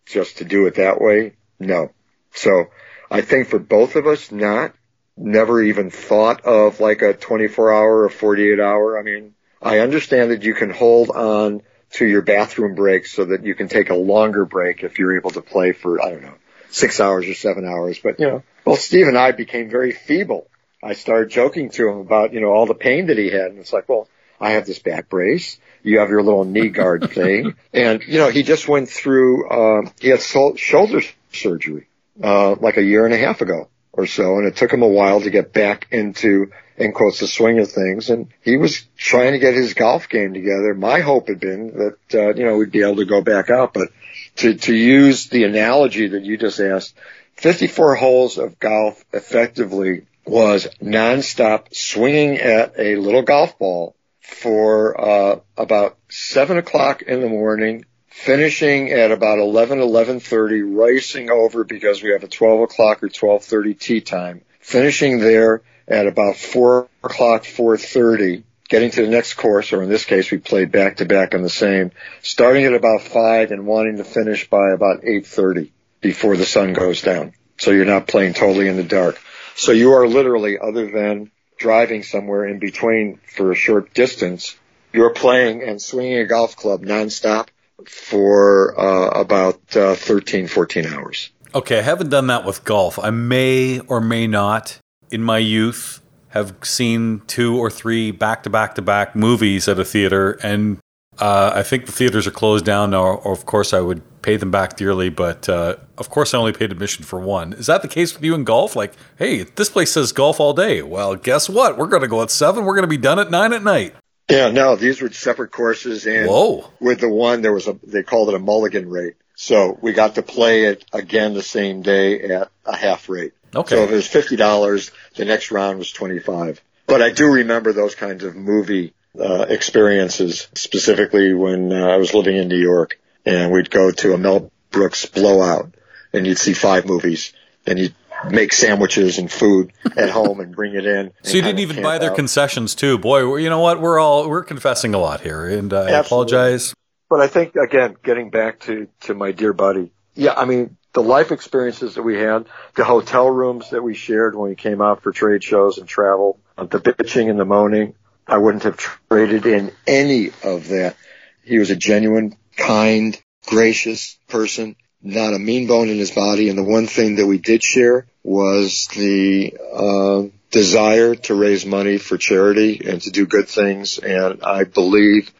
[0.05, 1.91] just to do it that way, no.
[2.33, 2.65] So
[3.09, 4.73] I think for both of us, not,
[5.17, 8.99] never even thought of like a 24 hour or 48 hour.
[8.99, 11.61] I mean, I understand that you can hold on
[11.91, 15.31] to your bathroom break so that you can take a longer break if you're able
[15.31, 16.35] to play for, I don't know,
[16.69, 17.99] six hours or seven hours.
[17.99, 20.47] But, you know, well, Steve and I became very feeble
[20.85, 23.47] I started joking to him about, you know, all the pain that he had.
[23.47, 24.07] And it's like, well,
[24.39, 25.57] I have this back brace.
[25.81, 27.55] You have your little knee guard thing.
[27.73, 31.01] And, you know, he just went through, uh, he had shoulder
[31.33, 31.87] surgery,
[32.23, 33.67] uh, like a year and a half ago
[33.97, 34.37] or so.
[34.37, 37.71] And it took him a while to get back into, in quotes, the swing of
[37.71, 38.09] things.
[38.09, 40.73] And he was trying to get his golf game together.
[40.73, 43.73] My hope had been that, uh, you know, we'd be able to go back out.
[43.73, 43.89] But
[44.37, 46.95] to, to use the analogy that you just asked,
[47.35, 55.39] 54 holes of golf effectively was nonstop swinging at a little golf ball for uh,
[55.57, 57.85] about seven o'clock in the morning,
[58.15, 63.09] finishing at about eleven, eleven thirty, racing over because we have a twelve o'clock or
[63.09, 68.43] twelve thirty tea time, finishing there at about four o'clock, four thirty.
[68.67, 71.43] Getting to the next course, or in this case, we played back to back on
[71.43, 71.91] the same,
[72.23, 75.69] starting at about five and wanting to finish by about 8.30
[76.01, 77.33] before the sun goes down.
[77.59, 79.21] So you're not playing totally in the dark.
[79.55, 84.57] So you are literally, other than driving somewhere in between for a short distance,
[84.91, 87.49] you're playing and swinging a golf club nonstop
[87.87, 91.31] for uh, about uh, 13, 14 hours.
[91.53, 92.99] Okay, I haven't done that with golf.
[92.99, 94.79] I may or may not,
[95.11, 99.79] in my youth, have seen two or three back to back to back movies at
[99.79, 100.79] a theater, and
[101.17, 103.03] uh, I think the theaters are closed down now.
[103.03, 106.51] Or of course, I would pay them back dearly, but uh, of course, I only
[106.51, 107.53] paid admission for one.
[107.53, 108.75] Is that the case with you in golf?
[108.75, 110.81] Like, hey, this place says golf all day.
[110.81, 111.77] Well, guess what?
[111.77, 112.65] We're going to go at seven.
[112.65, 113.95] We're going to be done at nine at night.
[114.29, 116.71] Yeah, no, these were separate courses, and Whoa.
[116.79, 119.15] with the one there was a they called it a mulligan rate.
[119.35, 123.33] So we got to play it again the same day at a half rate.
[123.53, 123.75] Okay.
[123.75, 126.61] So if it was fifty dollars, the next round was twenty five.
[126.87, 132.13] But I do remember those kinds of movie uh, experiences, specifically when uh, I was
[132.13, 135.73] living in New York, and we'd go to a Mel Brooks blowout,
[136.13, 137.31] and you'd see five movies,
[137.65, 137.95] and you'd
[138.29, 141.11] make sandwiches and food at home and bring it in.
[141.23, 142.15] So you didn't even buy their out.
[142.15, 143.35] concessions too, boy.
[143.37, 143.81] You know what?
[143.81, 145.99] We're all we're confessing a lot here, and uh, I Absolutely.
[145.99, 146.75] apologize.
[147.09, 149.91] but I think again, getting back to, to my dear buddy.
[150.15, 150.33] Yeah.
[150.35, 154.49] I mean, the life experiences that we had, the hotel rooms that we shared when
[154.49, 157.95] we came out for trade shows and travel, uh, the bitching and the moaning,
[158.25, 158.77] I wouldn't have
[159.09, 160.95] traded in any of that.
[161.43, 166.49] He was a genuine, kind, gracious person, not a mean bone in his body.
[166.49, 171.97] And the one thing that we did share was the uh, desire to raise money
[171.97, 173.99] for charity and to do good things.
[173.99, 175.31] And I believe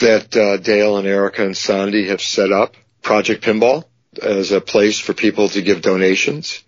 [0.00, 3.84] that uh, Dale and Erica and Sandy have set up Project Pinball
[4.22, 6.62] as a place for people to give donations,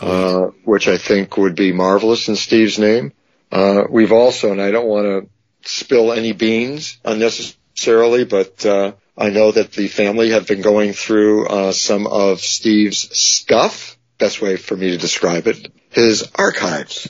[0.00, 3.12] uh, which I think would be marvelous in Steve's name.
[3.50, 9.30] Uh, we've also, and I don't want to spill any beans unnecessarily, but uh, I
[9.30, 13.96] know that the family have been going through uh, some of Steve's stuff.
[14.18, 17.08] Best way for me to describe it, his archives.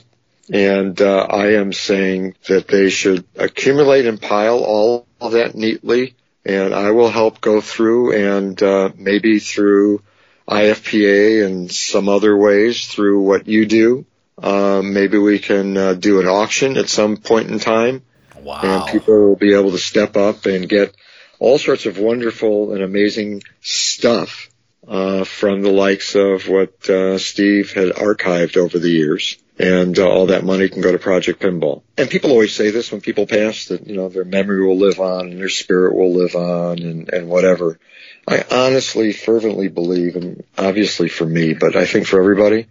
[0.51, 6.15] And uh, I am saying that they should accumulate and pile all of that neatly,
[6.45, 10.01] and I will help go through and uh, maybe through
[10.47, 14.05] IFPA and some other ways through what you do.
[14.41, 18.01] Um, maybe we can uh, do an auction at some point in time,
[18.41, 18.59] Wow.
[18.61, 20.93] and people will be able to step up and get
[21.43, 24.49] all sorts of wonderful and amazing stuff
[24.87, 29.37] uh, from the likes of what uh, Steve had archived over the years.
[29.59, 31.83] And uh, all that money can go to Project Pinball.
[31.97, 35.01] And people always say this when people pass that, you know, their memory will live
[35.01, 37.77] on and their spirit will live on and, and whatever.
[38.25, 42.67] I honestly, fervently believe, and obviously for me, but I think for everybody,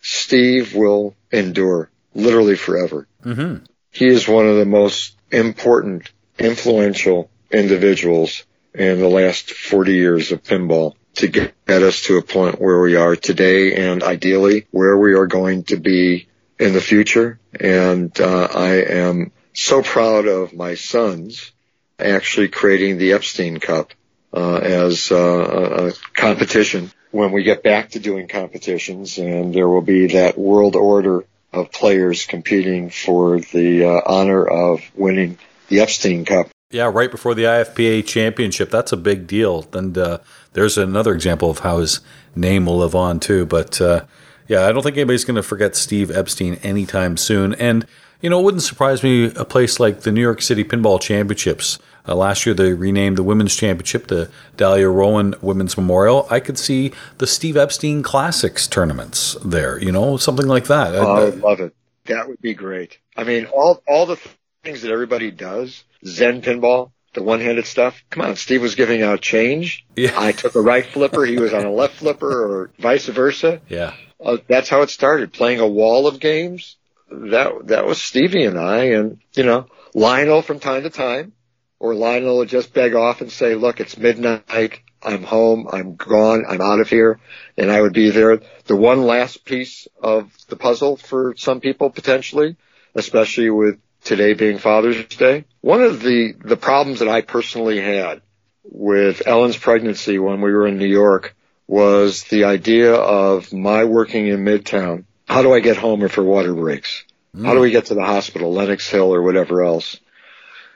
[0.00, 3.06] Steve will endure literally forever.
[3.22, 3.64] Mm-hmm.
[3.90, 8.44] He is one of the most important, influential individuals
[8.74, 12.94] in the last 40 years of pinball to get us to a point where we
[12.96, 16.28] are today and ideally where we are going to be
[16.58, 17.40] in the future.
[17.58, 21.52] And uh, I am so proud of my sons
[21.98, 23.92] actually creating the Epstein Cup
[24.32, 29.82] uh, as uh, a, competition when we get back to doing competitions and there will
[29.82, 35.38] be that world order of players competing for the uh, honor of winning
[35.68, 36.48] the Epstein Cup.
[36.70, 38.70] Yeah, right before the IFPA championship.
[38.70, 39.66] That's a big deal.
[39.72, 40.18] And uh,
[40.52, 42.00] there's another example of how his
[42.36, 43.46] name will live on, too.
[43.46, 44.04] But uh,
[44.48, 47.54] yeah, I don't think anybody's going to forget Steve Epstein anytime soon.
[47.54, 47.86] And,
[48.20, 51.78] you know, it wouldn't surprise me a place like the New York City Pinball Championships.
[52.06, 56.26] Uh, last year, they renamed the Women's Championship the Dahlia Rowan Women's Memorial.
[56.30, 60.94] I could see the Steve Epstein Classics tournaments there, you know, something like that.
[60.94, 61.74] Oh, I would love it.
[62.06, 62.98] That would be great.
[63.16, 64.18] I mean, all all the
[64.64, 68.02] things that everybody does, Zen pinball, the one-handed stuff.
[68.10, 69.84] Come on, Steve was giving out change.
[69.96, 70.12] Yeah.
[70.16, 73.60] I took a right flipper, he was on a left flipper, or vice versa.
[73.68, 73.94] yeah.
[74.20, 75.32] Uh, that's how it started.
[75.32, 76.76] Playing a wall of games.
[77.08, 81.32] That that was Stevie and I, and you know, Lionel from time to time,
[81.78, 84.80] or Lionel would just beg off and say, "Look, it's midnight.
[85.02, 85.68] I'm home.
[85.72, 86.44] I'm gone.
[86.48, 87.20] I'm out of here,"
[87.56, 88.40] and I would be there.
[88.66, 92.56] The one last piece of the puzzle for some people potentially,
[92.96, 93.78] especially with
[94.08, 95.44] today being Father's Day.
[95.60, 98.22] One of the the problems that I personally had
[98.64, 101.36] with Ellen's pregnancy when we were in New York
[101.66, 105.04] was the idea of my working in Midtown.
[105.26, 107.04] How do I get home if her water breaks?
[107.36, 107.44] Mm.
[107.44, 109.98] How do we get to the hospital, Lenox Hill or whatever else?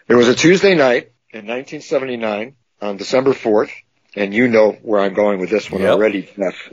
[0.09, 3.71] It was a Tuesday night in 1979 on December 4th,
[4.15, 5.91] and you know where I'm going with this one Yep.
[5.95, 6.71] already, Jeff.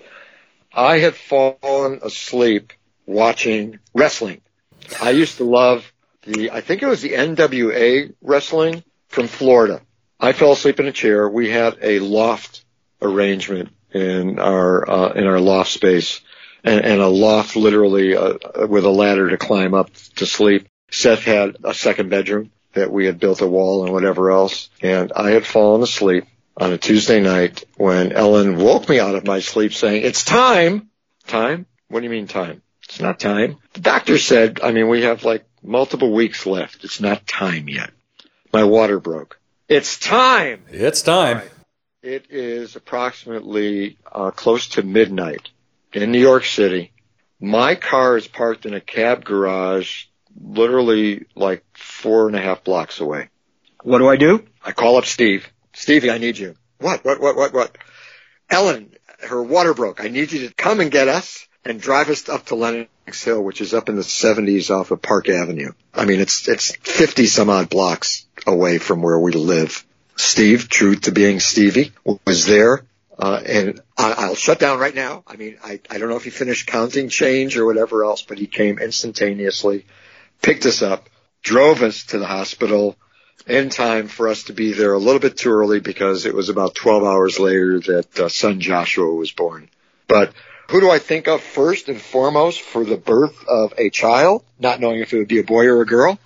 [0.74, 2.74] I had fallen asleep
[3.05, 4.41] watching wrestling.
[5.01, 5.89] I used to love
[6.34, 9.82] the, I think it was the NWA wrestling from Florida.
[10.19, 11.27] I fell asleep in a chair.
[11.27, 12.63] We had a loft
[13.01, 16.21] arrangement in our, uh, in our loft space
[16.63, 20.67] and, and a loft literally, uh, with a ladder to climb up to sleep.
[20.91, 24.69] Seth had a second bedroom that we had built a wall and whatever else.
[24.82, 26.25] And I had fallen asleep
[26.57, 30.89] on a Tuesday night when Ellen woke me out of my sleep saying, it's time.
[31.27, 31.65] Time?
[31.88, 32.61] What do you mean time?
[32.84, 33.57] It's not time.
[33.73, 36.84] The doctor said, I mean, we have like multiple weeks left.
[36.84, 37.91] It's not time yet.
[38.51, 39.39] My water broke.
[39.68, 40.64] It's time.
[40.70, 41.41] It's time.
[42.01, 45.49] It is approximately uh, close to midnight
[45.93, 46.91] in New York City.
[47.39, 50.05] My car is parked in a cab garage,
[50.39, 53.30] literally like four and a half blocks away.
[53.84, 54.45] What do I do?
[54.64, 55.47] I call up Steve.
[55.74, 56.55] Stevie, I need you.
[56.80, 57.03] What?
[57.05, 57.22] What?
[57.22, 57.36] What?
[57.36, 57.53] What?
[57.53, 57.78] What?
[58.49, 60.03] Ellen, her water broke.
[60.03, 63.43] I need you to come and get us and drive us up to Lenox Hill,
[63.43, 65.72] which is up in the 70s off of Park Avenue.
[65.93, 69.86] I mean, it's it's 50 some odd blocks away from where we live.
[70.16, 71.93] Steve, true to being Stevie,
[72.26, 72.84] was there.
[73.18, 75.24] Uh, and I, I'll shut down right now.
[75.28, 78.38] I mean, I, I don't know if he finished counting change or whatever else, but
[78.38, 79.86] he came instantaneously,
[80.41, 81.10] picked us up,
[81.41, 82.97] drove us to the hospital,
[83.47, 86.49] in time for us to be there a little bit too early because it was
[86.49, 89.70] about 12 hours later that uh, son Joshua was born.
[90.07, 90.34] But
[90.70, 94.80] who do I think of first and foremost for the birth of a child, not
[94.80, 96.20] knowing if it would be a boy or a girl?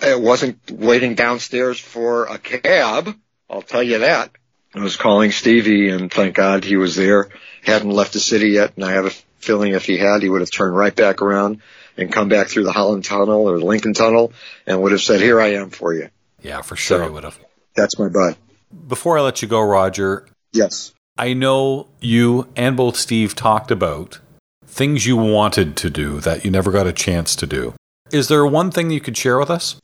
[0.00, 3.14] It wasn't waiting downstairs for a cab.
[3.50, 4.30] I'll tell you that.
[4.76, 7.30] I was calling Stevie and thank God he was there.
[7.64, 10.40] Hadn't left the city yet and I have a feeling if he had, he would
[10.40, 11.60] have turned right back around
[11.96, 14.32] and come back through the Holland Tunnel or the Lincoln Tunnel
[14.68, 16.10] and would have said, here I am for you.
[16.40, 17.38] Yeah, for sure so, he would have.
[17.74, 18.36] That's my bud.
[18.86, 20.28] Before I let you go, Roger.
[20.52, 20.94] Yes.
[21.20, 24.20] I know you and both Steve talked about
[24.64, 27.74] things you wanted to do that you never got a chance to do.
[28.10, 29.78] Is there one thing you could share with us?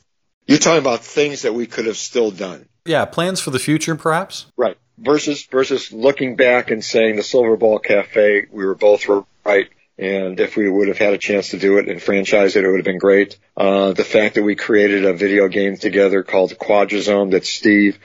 [0.46, 2.66] You're talking about things that we could have still done.
[2.86, 4.46] Yeah, plans for the future, perhaps.
[4.56, 4.78] Right.
[4.96, 9.06] Versus versus looking back and saying the Silver Ball Cafe, we were both
[9.44, 9.68] right.
[9.98, 12.66] And if we would have had a chance to do it and franchise it, it
[12.66, 13.38] would have been great.
[13.54, 17.98] Uh, the fact that we created a video game together called Quadrazone that Steve,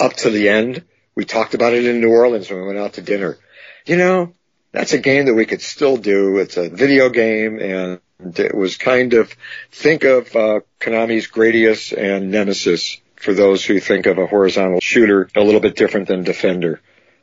[0.00, 0.82] up to the end,
[1.14, 3.38] we talked about it in New Orleans when we went out to dinner.
[3.86, 4.32] You know,
[4.72, 6.38] that's a game that we could still do.
[6.38, 8.00] It's a video game and
[8.38, 9.34] it was kind of,
[9.70, 15.28] think of, uh, Konami's Gradius and Nemesis for those who think of a horizontal shooter
[15.36, 16.80] a little bit different than Defender.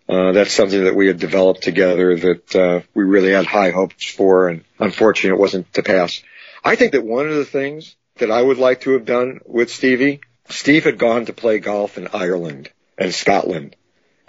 [0.08, 4.06] Uh, that's something that we had developed together that uh, we really had high hopes
[4.06, 6.24] for, and unfortunately, it wasn't to pass.
[6.64, 9.70] I think that one of the things that I would like to have done with
[9.70, 13.76] Stevie, Steve had gone to play golf in Ireland and Scotland,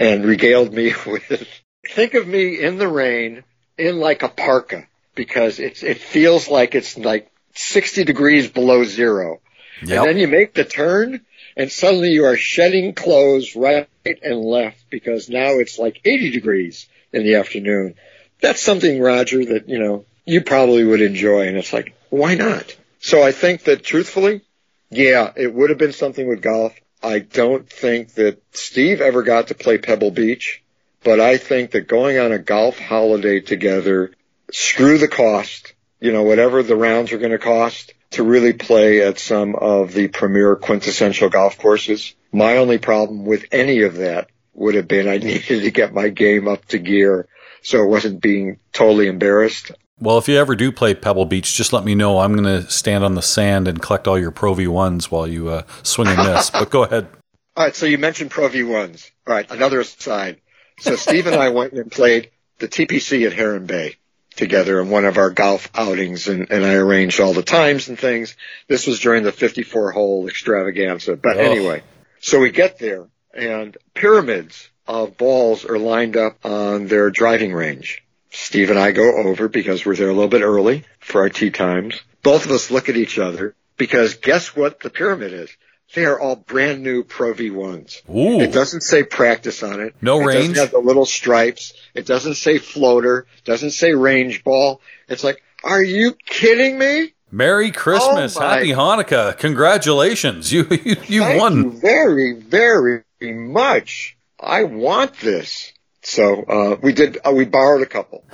[0.00, 1.46] and regaled me with.
[1.88, 3.44] Think of me in the rain
[3.78, 9.40] in like a parka because it's it feels like it's like 60 degrees below zero.
[9.82, 9.98] Yep.
[9.98, 11.24] And then you make the turn
[11.56, 16.88] and suddenly you are shedding clothes right and left because now it's like 80 degrees
[17.12, 17.94] in the afternoon.
[18.40, 21.48] That's something, Roger, that, you know, you probably would enjoy.
[21.48, 22.76] And it's like, why not?
[23.00, 24.42] So I think that truthfully,
[24.90, 26.74] yeah, it would have been something with golf.
[27.02, 30.62] I don't think that Steve ever got to play Pebble Beach,
[31.02, 34.12] but I think that going on a golf holiday together,
[34.52, 39.02] screw the cost, you know, whatever the rounds are going to cost, to really play
[39.02, 42.14] at some of the premier quintessential golf courses.
[42.32, 46.08] My only problem with any of that would have been I needed to get my
[46.08, 47.28] game up to gear
[47.62, 49.72] so it wasn't being totally embarrassed.
[50.00, 52.20] Well, if you ever do play Pebble Beach, just let me know.
[52.20, 55.50] I'm going to stand on the sand and collect all your Pro V1s while you
[55.50, 56.50] uh, swing and miss.
[56.50, 57.06] but go ahead.
[57.56, 59.10] All right, so you mentioned Pro V1s.
[59.26, 60.40] All right, another aside.
[60.78, 63.96] So Steve and I went and played the TPC at Heron Bay
[64.36, 67.98] together in one of our golf outings and, and I arranged all the times and
[67.98, 68.36] things.
[68.68, 71.16] This was during the 54 hole extravaganza.
[71.16, 71.40] But oh.
[71.40, 71.82] anyway,
[72.20, 78.02] so we get there and pyramids of balls are lined up on their driving range.
[78.40, 81.50] Steve and I go over because we're there a little bit early for our tea
[81.50, 82.00] times.
[82.22, 85.50] Both of us look at each other because guess what the pyramid is?
[85.94, 88.08] They are all brand new Pro V1s.
[88.08, 88.40] Ooh.
[88.40, 89.94] It doesn't say practice on it.
[90.00, 90.36] No it range.
[90.36, 91.72] It doesn't have the little stripes.
[91.94, 93.26] It doesn't say floater.
[93.44, 94.80] Doesn't say range ball.
[95.08, 97.12] It's like, are you kidding me?
[97.32, 99.38] Merry Christmas, oh Happy Hanukkah!
[99.38, 101.56] Congratulations, you you, you Thank won.
[101.56, 104.16] You very very much.
[104.40, 105.72] I want this.
[106.02, 107.18] So uh, we did.
[107.24, 108.24] Uh, we borrowed a couple.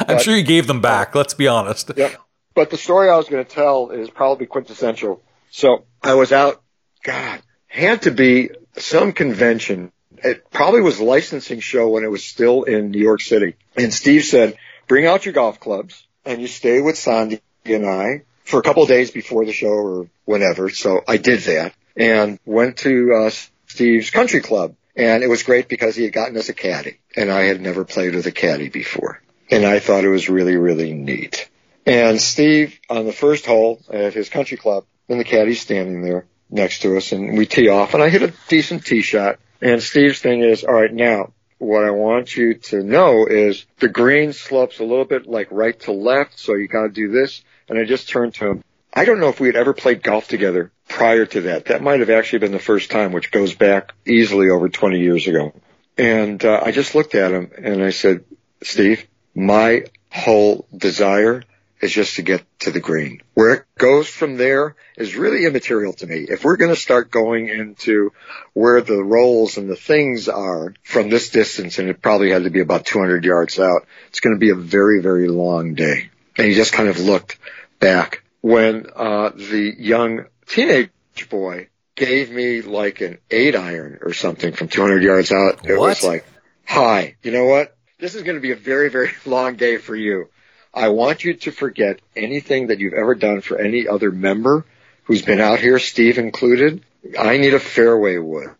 [0.00, 1.14] I'm but, sure you gave them back.
[1.14, 1.92] Let's be honest.
[1.96, 2.14] Yeah.
[2.54, 5.22] But the story I was going to tell is probably quintessential.
[5.50, 6.62] So I was out,
[7.02, 9.92] God, had to be some convention.
[10.18, 13.54] It probably was a licensing show when it was still in New York City.
[13.76, 14.56] And Steve said,
[14.86, 18.82] bring out your golf clubs and you stay with Sandy and I for a couple
[18.82, 20.68] of days before the show or whenever.
[20.70, 23.30] So I did that and went to uh,
[23.66, 24.74] Steve's country club.
[24.96, 27.84] And it was great because he had gotten us a caddy and I had never
[27.84, 29.22] played with a caddy before.
[29.50, 31.48] And I thought it was really, really neat.
[31.86, 36.26] And Steve on the first hole at his country club and the caddy's standing there
[36.50, 39.38] next to us and we tee off and I hit a decent tee shot.
[39.62, 43.88] And Steve's thing is, all right, now what I want you to know is the
[43.88, 46.38] green slopes a little bit like right to left.
[46.38, 47.42] So you got to do this.
[47.68, 48.64] And I just turned to him.
[48.92, 51.66] I don't know if we had ever played golf together prior to that.
[51.66, 55.26] That might have actually been the first time, which goes back easily over 20 years
[55.26, 55.52] ago.
[55.96, 58.24] And uh, I just looked at him and I said,
[58.62, 61.44] Steve, my whole desire
[61.80, 63.22] is just to get to the green.
[63.34, 66.26] Where it goes from there is really immaterial to me.
[66.28, 68.12] If we're going to start going into
[68.52, 72.50] where the rolls and the things are from this distance, and it probably had to
[72.50, 76.10] be about 200 yards out, it's going to be a very, very long day.
[76.36, 77.38] And he just kind of looked
[77.78, 80.90] back when uh, the young teenage
[81.28, 85.66] boy gave me like an eight iron or something from 200 yards out.
[85.68, 85.88] It what?
[85.88, 86.24] was like,
[86.64, 87.76] hi, you know what?
[87.98, 90.30] This is going to be a very, very long day for you.
[90.72, 94.64] I want you to forget anything that you've ever done for any other member
[95.04, 96.84] who's been out here, Steve included,
[97.18, 98.50] I need a fairway wood.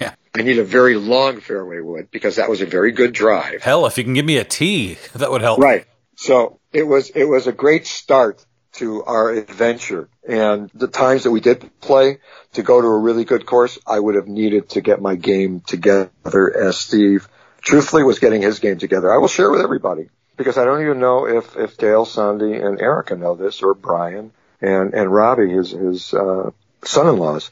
[0.00, 0.14] Yeah.
[0.34, 3.62] I need a very long fairway wood because that was a very good drive.
[3.62, 5.60] Hell, if you can give me a tee, that would help.
[5.60, 5.86] Right.
[6.16, 8.44] So it was it was a great start
[8.80, 10.08] to our adventure.
[10.26, 12.18] And the times that we did play
[12.54, 15.60] to go to a really good course, I would have needed to get my game
[15.60, 17.28] together as Steve
[17.60, 19.12] truthfully was getting his game together.
[19.12, 22.80] I will share with everybody because I don't even know if, if Dale, Sandy, and
[22.80, 26.50] Erica know this or Brian and, and Robbie, his, his, uh,
[26.82, 27.50] son-in-laws.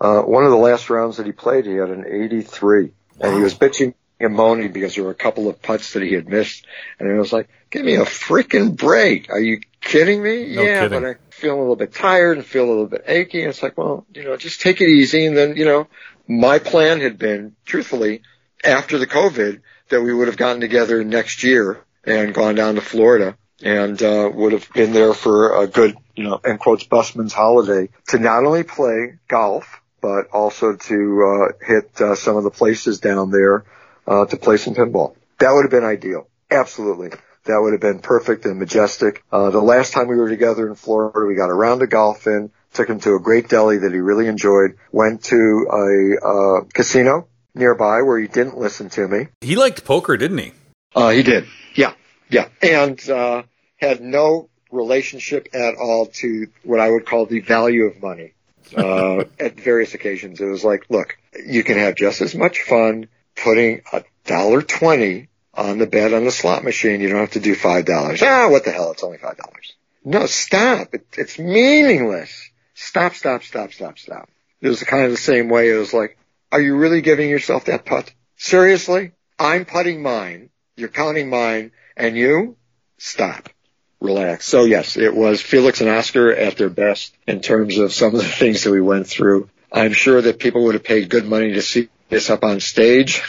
[0.00, 3.42] Uh, one of the last rounds that he played, he had an 83 and he
[3.42, 6.66] was bitching and moaning because there were a couple of putts that he had missed.
[6.98, 9.30] And I was like, give me a freaking break.
[9.30, 10.54] Are you kidding me?
[10.54, 11.02] No yeah, kidding.
[11.02, 13.40] but I feel a little bit tired and feel a little bit achy.
[13.40, 15.24] And it's like, well, you know, just take it easy.
[15.24, 15.88] And then, you know,
[16.28, 18.20] my plan had been, truthfully,
[18.62, 22.80] after the COVID, that we would have gotten together next year and gone down to
[22.82, 27.32] Florida and uh, would have been there for a good, you know, in quotes, busman's
[27.32, 32.50] holiday to not only play golf, but also to uh, hit uh, some of the
[32.50, 33.64] places down there
[34.10, 35.14] uh, to play some pinball.
[35.38, 36.28] That would have been ideal.
[36.50, 37.10] Absolutely.
[37.44, 39.22] That would have been perfect and majestic.
[39.32, 42.26] Uh, the last time we were together in Florida, we got a round of golf
[42.26, 46.64] in, took him to a great deli that he really enjoyed, went to a uh,
[46.74, 49.28] casino nearby where he didn't listen to me.
[49.40, 50.52] He liked poker, didn't he?
[50.94, 51.46] Uh, he did.
[51.74, 51.94] Yeah.
[52.28, 52.48] Yeah.
[52.60, 53.44] And, uh,
[53.76, 58.34] had no relationship at all to what I would call the value of money.
[58.76, 63.08] Uh, at various occasions, it was like, look, you can have just as much fun
[63.42, 67.00] putting a dollar twenty on the bet on the slot machine.
[67.00, 68.22] You don't have to do five dollars.
[68.22, 68.92] Ah, what the hell?
[68.92, 69.74] It's only five dollars.
[70.04, 70.94] No, stop.
[70.94, 72.50] It, it's meaningless.
[72.74, 74.30] Stop, stop, stop, stop, stop.
[74.60, 75.70] It was kind of the same way.
[75.70, 76.16] It was like,
[76.52, 78.12] are you really giving yourself that putt?
[78.36, 79.12] Seriously?
[79.38, 80.50] I'm putting mine.
[80.76, 82.56] You're counting mine and you
[82.96, 83.50] stop.
[84.00, 84.46] Relax.
[84.46, 88.22] So yes, it was Felix and Oscar at their best in terms of some of
[88.22, 89.50] the things that we went through.
[89.70, 93.22] I'm sure that people would have paid good money to see this up on stage,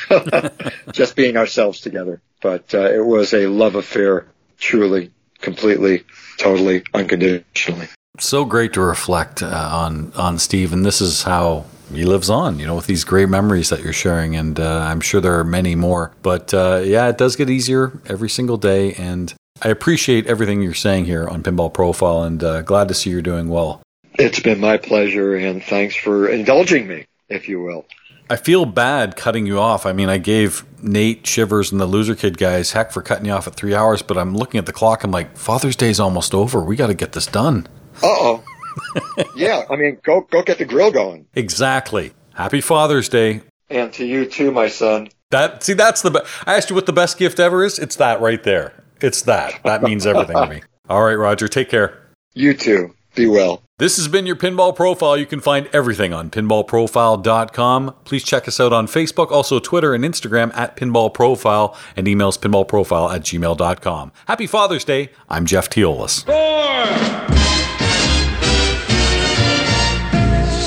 [0.91, 2.21] just being ourselves together.
[2.41, 4.25] But uh, it was a love affair,
[4.57, 6.03] truly, completely,
[6.37, 7.87] totally, unconditionally.
[8.19, 12.59] So great to reflect uh, on on Steve, and this is how he lives on.
[12.59, 15.43] You know, with these great memories that you're sharing, and uh, I'm sure there are
[15.43, 16.11] many more.
[16.21, 20.73] But uh, yeah, it does get easier every single day, and I appreciate everything you're
[20.73, 23.81] saying here on Pinball Profile, and uh, glad to see you're doing well.
[24.15, 27.85] It's been my pleasure, and thanks for indulging me, if you will.
[28.31, 29.85] I feel bad cutting you off.
[29.85, 33.33] I mean, I gave Nate Shivers and the Loser Kid guys heck for cutting you
[33.33, 35.03] off at three hours, but I'm looking at the clock.
[35.03, 36.63] I'm like, Father's Day's almost over.
[36.63, 37.67] We got to get this done.
[38.01, 38.43] Uh oh.
[39.35, 41.27] yeah, I mean, go go get the grill going.
[41.33, 42.13] Exactly.
[42.33, 43.41] Happy Father's Day.
[43.69, 45.09] And to you too, my son.
[45.31, 46.11] That see, that's the.
[46.11, 47.79] Be- I asked you what the best gift ever is.
[47.79, 48.81] It's that right there.
[49.01, 49.59] It's that.
[49.65, 50.61] That means everything to me.
[50.89, 51.49] All right, Roger.
[51.49, 51.99] Take care.
[52.33, 52.95] You too.
[53.15, 53.61] Be well.
[53.77, 55.17] This has been your Pinball Profile.
[55.17, 57.95] You can find everything on pinballprofile.com.
[58.05, 62.37] Please check us out on Facebook, also Twitter and Instagram at Pinball Profile, and emails
[62.39, 64.11] pinballprofile at gmail.com.
[64.27, 65.09] Happy Father's Day.
[65.29, 66.25] I'm Jeff Teolis.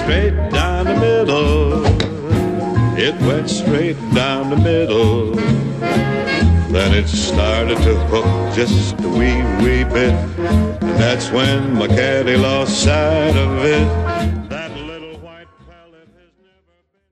[0.05, 1.83] straight down the middle.
[2.99, 5.35] It went straight down the middle.
[6.71, 10.74] Then it started to hook just a wee, wee bit.
[10.99, 14.44] That's when my caddy lost sight of it.